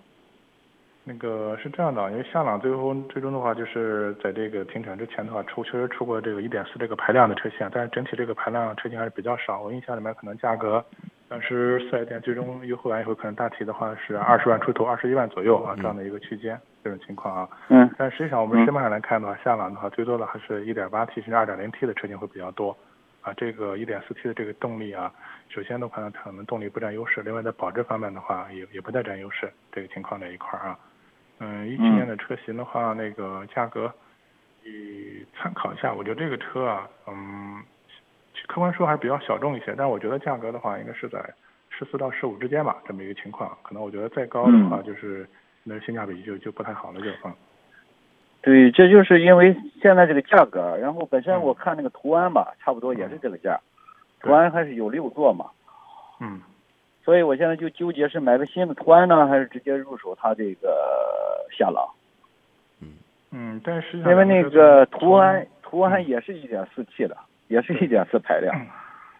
[1.02, 9.60] 那个是这样的，因为夏朗最后最终的话，就是在这个停产之前的话，出确实出过这个一点四这个排量的车型，但是整体这个排量车型还是比较少。
[9.60, 10.84] 我印象里面可能价格，
[11.28, 16.58] 当时四 S 店最终优惠完以后，可能大体的话是二十万出头，二十一万左右啊这样的一个区间。
[16.86, 22.76] 这种情况啊，嗯，但实际上我们市面上来看的话，夏朗的话最多的还是一点八 T 甚至二点零 T 的车型会比较多，
[23.22, 25.12] 啊，这个一点四 T 的这个动力啊，
[25.48, 30.78] 首先的话可能动力不占优势，另外在保值方面的话也也不太占优势，这个情况这一块儿啊，
[31.40, 33.92] 嗯，一七年的车型的话，那个价格，
[34.64, 37.60] 你参考一下，我觉得这个车啊，嗯，
[38.46, 41.18] 客观说还是比较小众一些，但是我觉得价格的话应该是在
[41.68, 45.28] 十四到十五之间吧，这么一个情况，可能我觉得再高的话就是。
[45.68, 47.34] 那性价比就就不太好了，就啊。
[48.40, 53.58] 对，这就是因为现在这个价格，然后本身我看那个途安吧，差不多也是这个价，
[54.20, 55.46] 途安还是有六座嘛。
[56.20, 56.40] 嗯。
[57.04, 61.88] 所以我现在就纠结是买个新的途安呢，还是直接入手它这个夏朗。
[62.80, 62.88] 嗯
[63.30, 68.54] 嗯，但是因为那个途安途安也是一点四 T 的，也是一点四排量。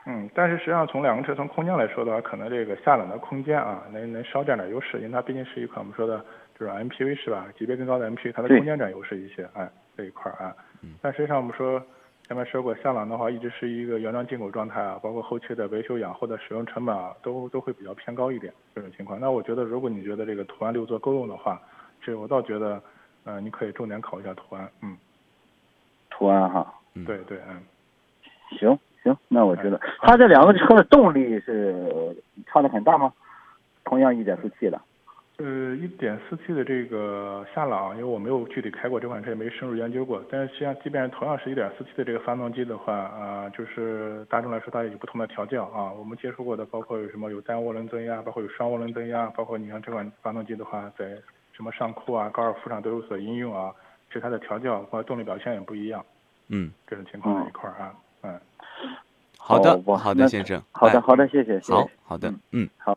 [0.05, 6.25] 嗯，但是实际上从两个车从空间来说的话，可能这个夏朗的空间啊，能能稍占点优势，因为它毕竟是一款我们说的
[6.59, 7.47] 这种 MPV 是吧？
[7.59, 10.55] 级别更高的 MPV，它的空间占优势一些，哎，这一块儿啊。
[11.03, 11.83] 但实际上我们说
[12.27, 19.21] 前面说过，夏朗的话一直是一个原装进口状态啊，包括后期的维修养护的使用成本啊，都都会比较偏高一点这种情况。
[19.21, 21.61] 那我觉得，如果你觉得这个途安六座够用的话，
[22.01, 22.83] 这我倒觉得，
[23.25, 24.69] 呃，你可以重点考一下途安。
[24.83, 24.97] 嗯，
[26.11, 27.63] 途安哈，嗯对对，嗯。
[28.59, 33.13] 行行，那我觉得它这两个车的动力是差的很大吗？
[33.85, 34.81] 同样一点四 T 的，
[35.39, 40.25] 呃，一点四 T 的这个夏朗，因为我没有具体开过这款车，也没深入研究过。
[40.31, 45.93] 但是实际上，即便同样是一点四 T 的这个发动机的话，啊、就是大众来说它也有不同的调教啊。
[45.93, 51.05] 我们接触过的，包括有什么有单涡轮增压，包括有双涡轮增压，包括你像这款发动机的话，在
[51.53, 53.71] 什么上酷啊、高尔夫上都有所应用啊。
[54.09, 56.03] 其实它的调教和动力表现也不一样，
[56.49, 58.41] 嗯，这种情况在一块儿啊，嗯。
[59.37, 62.97] 好的好的，先生，好的哎好的谢谢谢谢好好的嗯，嗯，好。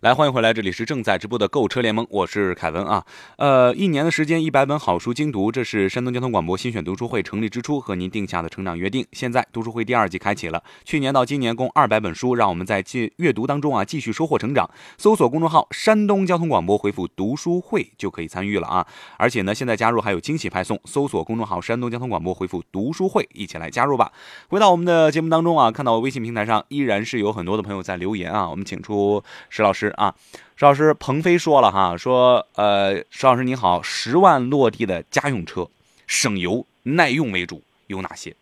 [0.00, 3.04] 来，欢迎回来，这里是正在直播的购车联盟，我是凯文啊。
[3.36, 9.06] 呃，一年的时间，一百本好书精读，这是山东交通广播新选读书会成立之初和您定下的成长约定。
[9.12, 14.70] 现在读书会第二季开启了，去年到今年共二百本书，让我们在继阅读当中啊继续收获成长。
[14.96, 18.86] 搜索公众号“山东交通广播”，回复“读书会”就可以参与了啊。
[19.18, 24.10] 而且呢，现在加入还有惊喜派送，搜索公众号“山东交通广播”，回复“读书会”，一起来加入吧。
[24.48, 30.14] 回到我们的节目当中啊，看到微信平台上依然是有很多的朋友在留言啊，我们请出石老师啊。
[30.56, 35.68] 石老师，鹏飞说了哈，说呃，石老师你好，十万落地的家用车，
[36.06, 38.34] 省油耐用为主，有哪些？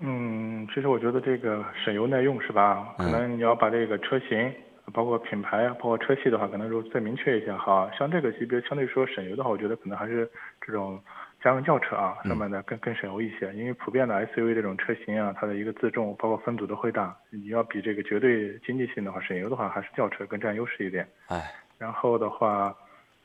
[0.00, 2.94] 嗯，其实我觉得这个省油耐用是吧？
[2.96, 4.52] 可能你要把这个车型，
[4.92, 7.90] 包括品牌，包括车系的话，可能就再明确一下哈。
[7.98, 10.98] 像这个级别相对说省油的话，我觉得可能还是这种
[11.40, 13.52] 家用轿车啊上面的更更省油一些。
[13.54, 21.08] 因为普遍的 SUV 这种车型啊，它的一个自重包括分组都会大，你要比这个绝对经济性的话，省油的话还是轿车更占优势一点。
[21.28, 22.74] 哎，然后的话，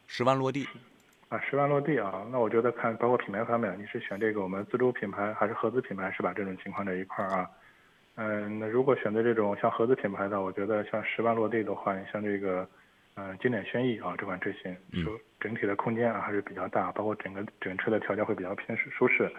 [0.07, 0.67] 十万落地，
[1.29, 6.33] 啊，十万落地啊，那我觉得看包括品牌方面，你是选这个我们自主品牌还是合资品牌是吧？
[6.35, 7.49] 这种情况这一块儿啊，
[8.15, 12.67] 嗯，那如果选择这种像合资品牌的，我觉得像十万落地的话，你像这个，
[13.15, 19.31] 呃，经典轩逸啊这款车型，嗯就整体的空间啊还是比较大，包括整个整车的调教会比较偏舒舒适，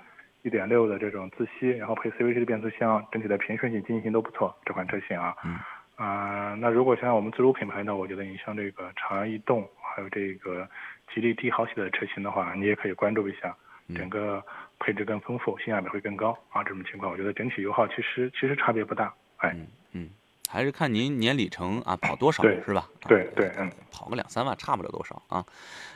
[0.42, 5.34] 一点六的这种自吸，然后配 CVT 的变速箱，整体的平顺性、经济性都不错，这款车型啊。
[5.44, 5.58] 嗯
[5.96, 10.68] 啊、那如果像我们自主品牌呢，我觉得你像这个长安逸动，还有这个
[11.14, 13.56] 吉利帝豪系的车型的话，你也可以关注一下，
[13.86, 14.44] 嗯整个
[14.80, 16.64] 配置更丰富，性价比会更高啊。
[16.64, 19.14] 这种情况，我觉得整体油耗其实其实差别不大。
[19.36, 20.10] 哎，嗯嗯，
[20.54, 22.88] 还是看您年里程啊跑多少是吧？
[23.02, 25.44] 啊对对，嗯，跑个两三万差不了多少啊。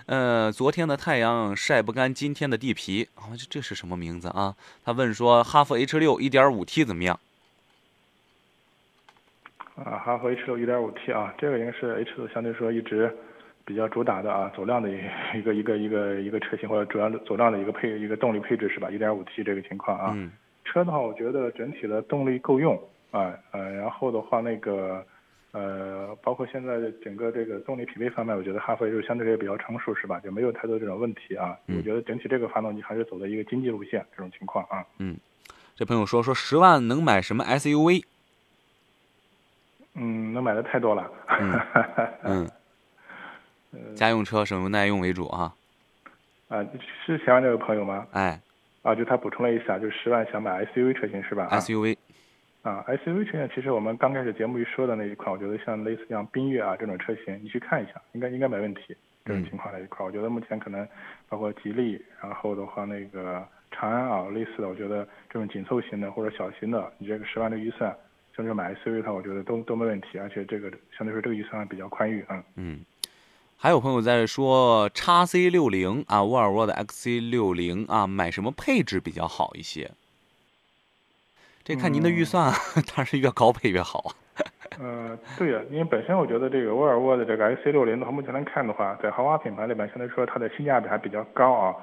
[0.07, 4.57] 呃，昨天的太阳晒不干今天的地皮啊，这这是什么名字啊？
[4.85, 7.21] 他问说哈弗 H 六 1.5T 怎么样？
[9.77, 13.17] 啊，哈弗 H 六 1.5T 啊，这个应该是 H 六相对说一直
[13.65, 14.95] 比较主打的啊，走量的一
[15.39, 20.33] 一个一个一个一个车型或者主要走量的一个配一个动力配置是吧？1.5T 这个情况啊，嗯
[20.65, 22.77] 车的话，我觉得整体的动力够用
[23.11, 25.05] 啊，呃，然后的话那个
[25.53, 30.21] 呃，包括现在整个这个动力匹配方面，我觉得哈弗就相对也比较成熟是吧？
[30.21, 31.57] 就没有太多这种问题啊。
[31.67, 34.85] 嗯我觉得整体这个发动机还是走的一个经济路线这种情况啊。
[34.99, 35.17] 嗯，
[35.75, 38.05] 这朋友说说十万能买什么 SUV？
[39.95, 41.11] 嗯，能买的太多了。
[42.23, 42.49] 嗯，
[43.97, 45.55] 家用车省油耐用为主啊。
[46.49, 46.65] 啊，
[47.05, 48.07] 是想让这位朋友吗？
[48.13, 48.41] 哎
[48.83, 51.49] 啊，就他补充了一下，就十万想买 SUV 车型是吧？
[51.51, 51.97] 啊，SUV，
[52.69, 58.95] 啊，SUV 车型其实我们刚开始节目一说的那一款，我觉得像类似像缤越啊这种车型，你去看一下，应该应该没问题。
[59.25, 60.87] 这种嗯情况在一块，我觉得目前可能
[61.29, 67.95] 包括吉利，然后的话那个长安啊类似的，我觉得这种紧凑型的或者小型的，你这个十万的预算，
[68.37, 72.43] 甚至买 SUV 的话，我觉得都都没问题，而且这个相对说这个预算比较宽裕，嗯。
[72.57, 72.81] 嗯，
[73.57, 79.91] 还有朋友在说叉 C 六零啊，沃尔沃的 XC 六零啊，买什么配置比较好一些？
[81.69, 84.09] 这看您的预算啊，当然是越高配越好啊。
[84.81, 91.77] 呃，对呀，因为本身我觉得这个沃尔沃的这个 XC 六零的话，目前来看的话，在豪华品牌里面，相对说它的性价比还比较高啊。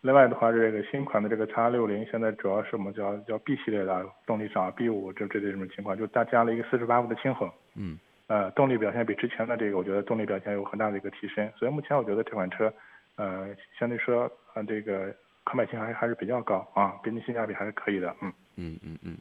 [0.00, 12.72] 另外的话，这个新款的这个 X 六零现在主要是我们叫叫 B 系列的动力上 B 五这这这种情况，就它加了一个四十八伏的轻混，嗯呃，动力表现比之前的这个我觉得动力表现有很大的一个提升，所以目前我觉得这款车，
[13.14, 15.14] 呃，相对说呃这个
[15.44, 18.32] 可买性还还是比较高啊，毕竟性价比还是可以的，嗯。
[18.56, 19.16] 嗯嗯嗯。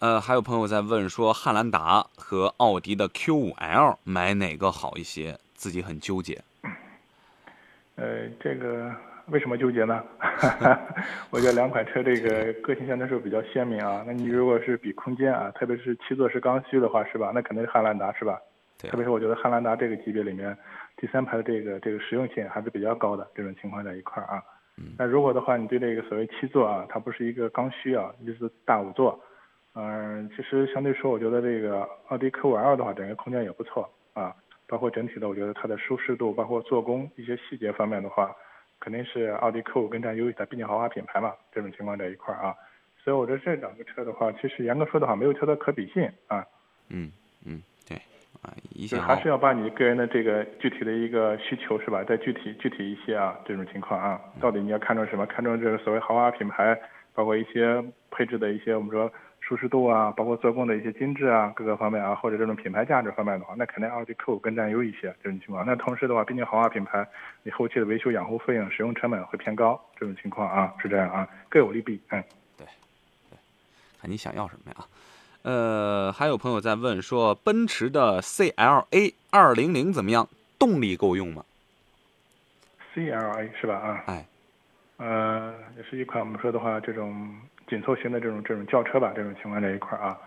[0.00, 5.38] 呃，还有朋友在问说，汉兰达和奥迪的 Q5L 买哪个好一些？
[5.52, 6.40] 自己很纠结。
[7.96, 8.90] 呃，这个
[9.26, 10.02] 为什么纠结呢？
[11.28, 14.02] 我觉得两款车这个个性相对来说比较鲜明啊。
[14.06, 17.30] 那你如果是比空间啊，特别是七座是刚需的话，是吧？
[17.34, 18.40] 那肯定是汉兰达，是吧？
[18.78, 20.56] 对啊特别是我觉得汉兰达这个级别里面，
[20.96, 24.42] 第三排的这个这个实用性还是比较高的，这种情况在一块儿啊。
[24.78, 29.20] 嗯那如果的话，你对这个所谓七座啊，它不是一个刚需啊，就是大五座。
[29.82, 34.34] 嗯、其实相对说，我觉得这个奥迪 Q 五 L 的话，整个空间也不错啊，
[34.66, 38.30] 包括整体的，我觉得它的舒适度，包括做工一些细节方面的话，
[38.78, 42.54] 肯定是奥迪 Q 五更占优势的，毕竟豪华品牌嘛，这种情况在一块儿啊。
[43.02, 46.44] 所以我觉得这两个车的话，其实严格说的话，没有车的可比性啊。
[46.88, 47.10] 嗯
[47.46, 47.96] 嗯，对
[48.42, 55.24] 啊，一就线豪还是要把你个人的这个具体的一个需求是吧，再具体具体一些啊，这种情况啊，到底你要看中什么？
[55.24, 56.78] 看中这个所谓豪华品牌，
[57.14, 59.10] 包括一些配置的一些我们说
[59.50, 65.66] 舒适度啊，包括做工的一些精致啊，各个方面啊，或者这种品牌价值方面的话，那肯定奥迪 Q 更占优一些这种情况。
[65.66, 67.04] 那同时的话，毕竟豪华品牌，
[67.42, 72.22] 你后期的维修养护费用、使用成本会偏高，这种情况啊是这样啊，各有利弊，嗯。
[72.56, 72.64] 对，
[73.28, 73.38] 对
[74.00, 74.86] 看你想要什么呀？
[75.42, 80.28] 呃，还有朋友在问说，奔驰的 CLA 二零零怎么样？
[80.60, 81.44] 动力够用吗
[82.94, 83.74] ？CLA 是吧？
[83.74, 84.26] 啊，哎，
[84.98, 87.34] 呃，也是一款我们说的话，这种
[87.70, 90.18] 紧凑型的这种这种轿车吧，这种情况这一块儿啊。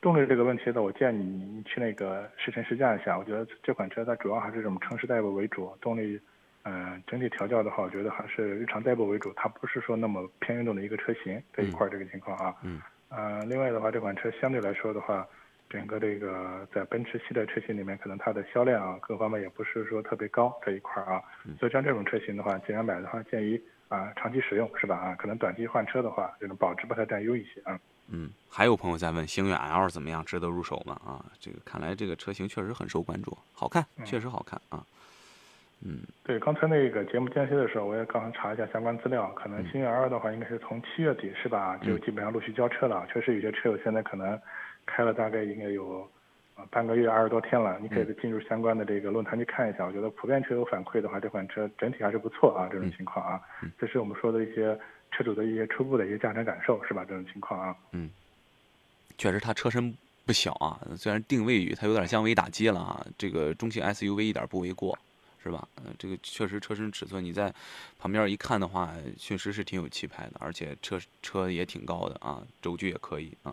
[0.00, 3.18] 动力这个问题呢，我建议你你去那个试乘试驾一下。
[3.18, 6.18] 我觉得这款车它主要还是这种城市代步为主，动力，
[6.62, 12.54] 呃，整体调教的话，我觉得还是日常代步为主，它不是说那么偏运动的一个车型这一块儿这个情况啊。
[12.62, 12.80] 嗯。
[13.10, 15.26] 呃，另外的话，这款车相对来说的话，
[15.68, 21.22] 整个这个在奔驰系列车型里面，可能它的销量啊，各方面也不是说特别高这一块儿啊。
[21.60, 23.60] 所以像这种车型的话，既然买的话，建议
[23.92, 24.96] 啊长期使用是吧？
[24.96, 27.78] 啊，可能短期换车的话，这种保值不太占优一些啊。
[28.08, 31.00] 嗯，还有朋友在问星越 L 怎么样，值得入手吗？
[31.04, 34.84] 啊，这个看来这个车型确实很受关注，好看，确实好看啊。
[35.84, 43.04] 嗯对，刚才那个节目间隙的时候，我也刚刚查一下相关资料，可能星越 L 的话，应该是从七月底是吧，就基本上陆续交车了。
[43.12, 44.40] 确实有些车友现在可能
[44.86, 46.08] 开了大概应该有
[46.56, 49.84] 呃半个月二十多天了，你可以进入相关的这个论坛去看一下。
[49.84, 53.40] 我觉得普遍车友反馈的话，这款车整体还是不错啊，这种情况啊，
[53.78, 54.78] 这是我们说的一些
[55.10, 57.04] 车主的一些初步的一些驾乘感受是吧？
[57.04, 57.76] 这种情况啊。
[57.92, 58.10] 嗯，
[59.18, 59.94] 确实它车身
[60.26, 64.98] 不小啊，虽然定位与它有点像微打机了啊，这个中型 SUV 一点不为过。
[65.44, 65.66] 是吧？
[65.74, 67.52] 呃，这个确实车身尺寸，你在
[67.98, 73.52] 旁边一看的话，确实是挺有气派的，而且车车也挺高的啊，轴距也可以啊。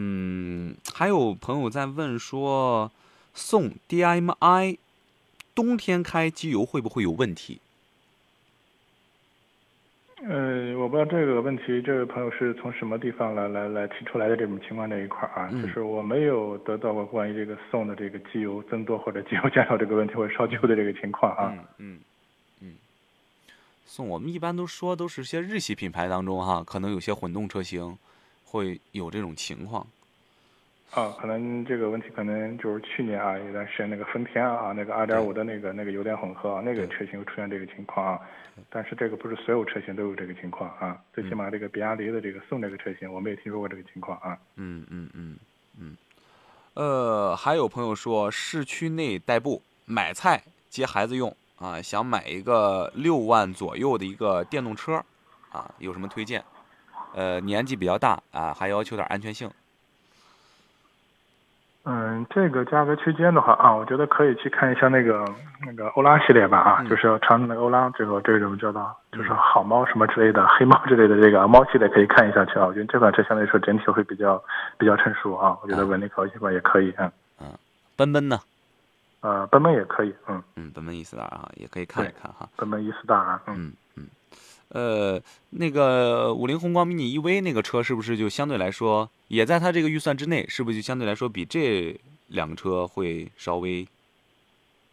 [0.00, 2.92] 嗯，还有朋友在问说，
[3.34, 4.78] 宋 DMI
[5.56, 7.58] 冬天开机油会不会有问题？
[10.22, 15.48] 呃，我不知道这个问题，这位朋友是从什么地方来来来提出来的这种情况这一块啊？
[15.50, 21.52] 嗯就是我没有得到过关于这个送的这个机油增多或者机油减少这个问题或者烧机油的这个情况啊。
[21.54, 22.00] 嗯嗯
[22.60, 22.74] 嗯。
[23.84, 27.98] 送我们一般都说都是些日系品牌当中哈，可能有些混动车型
[28.48, 29.86] 会有这种情况。
[30.92, 38.20] 啊，可能这个问题可能就是去年啊，有段时间那个丰田啊，那个二点五的那个那个油电混合啊，那个车型会出现这个情况啊。
[38.70, 44.38] 但是这个不是所有车型都有这个情况啊，最起码这个比亚迪的这个宋这个车型，我们也听说过这个情况啊。
[44.56, 45.36] 嗯嗯嗯
[45.78, 45.96] 嗯。
[46.72, 55.04] 呃，还有朋友说市区内代步买菜接孩子用啊，想买一个六万左右的一个电动车
[55.50, 56.42] 啊，有什么推荐？
[57.14, 59.50] 呃，年纪比较大啊，还要求点安全性。
[61.84, 65.24] 嗯，这个价格区间的话啊，我觉得可以去看一下那个
[65.64, 72.66] 那个欧拉系列吧啊，嗯就是传统的欧拉这个这种叫做就是好猫什么之类的黑猫之类的这个猫系列可以看一下去啊。
[72.66, 74.42] 我觉得这款车相对来说整体会比较
[74.76, 77.10] 比较成熟啊，我觉得稳定可靠性吧也可以嗯。
[77.40, 77.46] 嗯，
[77.96, 78.38] 奔奔呢？
[79.20, 82.46] 呃，奔奔也可以嗯，嗯，奔奔 E 四代啊，也可以看一看哈。
[82.56, 83.54] 奔奔 E 四大啊嗯。
[83.56, 83.72] 嗯嗯。
[84.70, 90.44] 呃，那个五菱宏光 mini EV 那个车是不是就相对来说也在它这个预算之内？
[90.48, 91.98] 是不是就相对来说比这
[92.28, 93.86] 两个车会稍微？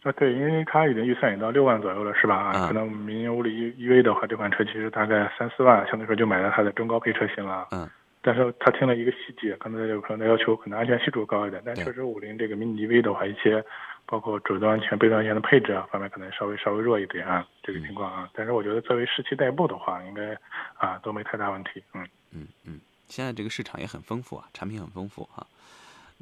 [0.03, 2.51] 啊，对，因为它已经预算也到六万左右了，是吧？
[2.53, 7.67] 嗯啊，可能明年五菱 EV 的话，这款车其实大概三四万，相对说就买了它的中高配车型了。
[7.71, 7.89] 嗯。
[8.21, 13.63] 但是他听了一个细节，可能有可能要求可能安全系数高一点，但确实五菱这个 mini EV 的话，一些
[14.05, 18.29] 包括主动安全、被动安全的配置啊方面，可能稍微稍微弱一点啊，这个情况啊。
[18.33, 20.37] 但是我觉得作为市区代步的话，应该
[20.75, 22.07] 啊都没太大问题，嗯。
[22.31, 25.45] 嗯嗯，现在这个市场也很丰富啊，产品很丰富啊、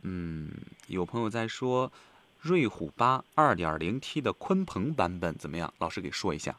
[0.04, 0.50] 嗯，
[0.88, 1.92] 有朋友在说，
[2.40, 5.74] 瑞虎八 2.0T 的鲲鹏版本怎么样？
[5.80, 6.56] 老师给说一下。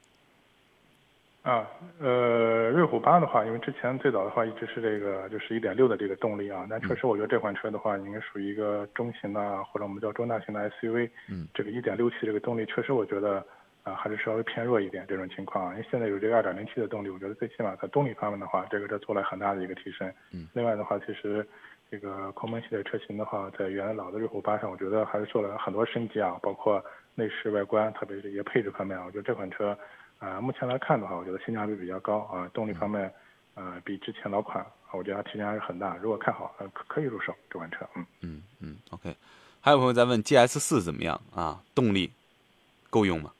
[1.44, 1.68] 啊，
[2.00, 13.44] 呃，瑞虎八的话，因为之前最早的话一直是这个就是一点六的这个动力啊，但确实我觉得这款车的话，应该属于一个中型的或者我们叫中大型的 SUV，嗯，这个一点六 T 这个动力确实我觉得
[13.82, 21.46] 啊还是稍微偏弱一点这种情况，因为现在有这个二点零 T 的动力，我觉得最起码在动力方面的话，这个车做了很大的一个提升，嗯，另外的话，其实
[21.90, 26.82] 这个空门系列车型的话，在原来老的瑞虎八上，我觉得还是做了很多升级啊，包括
[27.14, 29.76] 内饰外观，特别是一些配置方面啊，我觉得这款车。
[30.24, 33.12] 啊，目前来看的话，我觉得性价比比较高啊，动力方面，
[33.54, 35.96] 呃，比之前老款，我觉得它提升还是很大。
[35.98, 37.86] 如果看好，呃，可可以入手这款车。
[37.94, 39.14] 嗯嗯嗯，OK。
[39.60, 41.62] 还有朋友在问 GS 四怎么样啊？
[41.74, 42.10] 动力
[42.88, 43.30] 够用吗？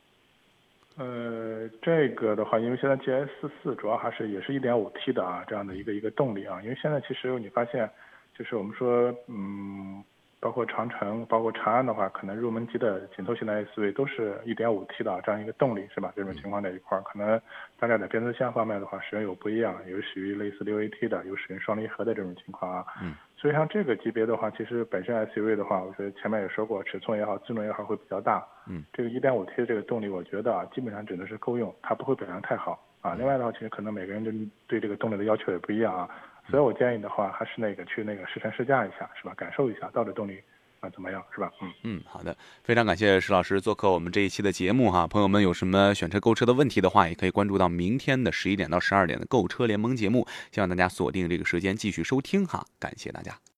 [0.97, 3.29] 呃，这个的话，因为现在 GS
[3.63, 6.63] 四主要还是也是一点五 T 的啊，这样的一个一个动力啊。
[6.63, 7.91] 因为现在其实你发现，
[8.39, 10.05] 就是我们说，嗯，
[10.45, 16.13] 包括长城、包括长安的话，可能入门级的紧凑型的 SUV 都是一点五 T 的这样一个动力，是吧？
[16.15, 17.41] 这种情况在一块儿，可能
[17.81, 22.85] 大家在变速箱方面的话，使用有不一样，有属于类似六 AT 的，有使用双离合的这种情况啊。
[23.03, 23.15] 嗯。
[23.39, 28.47] 所以像这个级别的话，其实本身 SUV 的话，我觉得前面也说过，尺寸也好，智能也好，会比较大。
[28.69, 33.15] 嗯，这个一点五 T 的这个动力，我觉得啊，基本上只能是够用，它不会表现太好啊。
[33.15, 36.07] 另外的话，其实可能每个人对对这个动力的要求也不一样啊。
[36.51, 39.33] 所以我建议的话，还是那个去那个试乘试驾一下，是吧？
[39.35, 40.39] 感受一下到底动力
[40.81, 41.51] 啊怎么样，是吧？
[41.63, 45.07] 嗯嗯，好的，非常感谢石老师做客我们这一期的节目哈。
[45.07, 52.65] 朋友们有什么选车购车的问题的话，也可以关注到明天的十一点到十二点的购车联盟节目，希望大家锁定这个时间继续收听哈。
[52.79, 53.45] 感谢大家。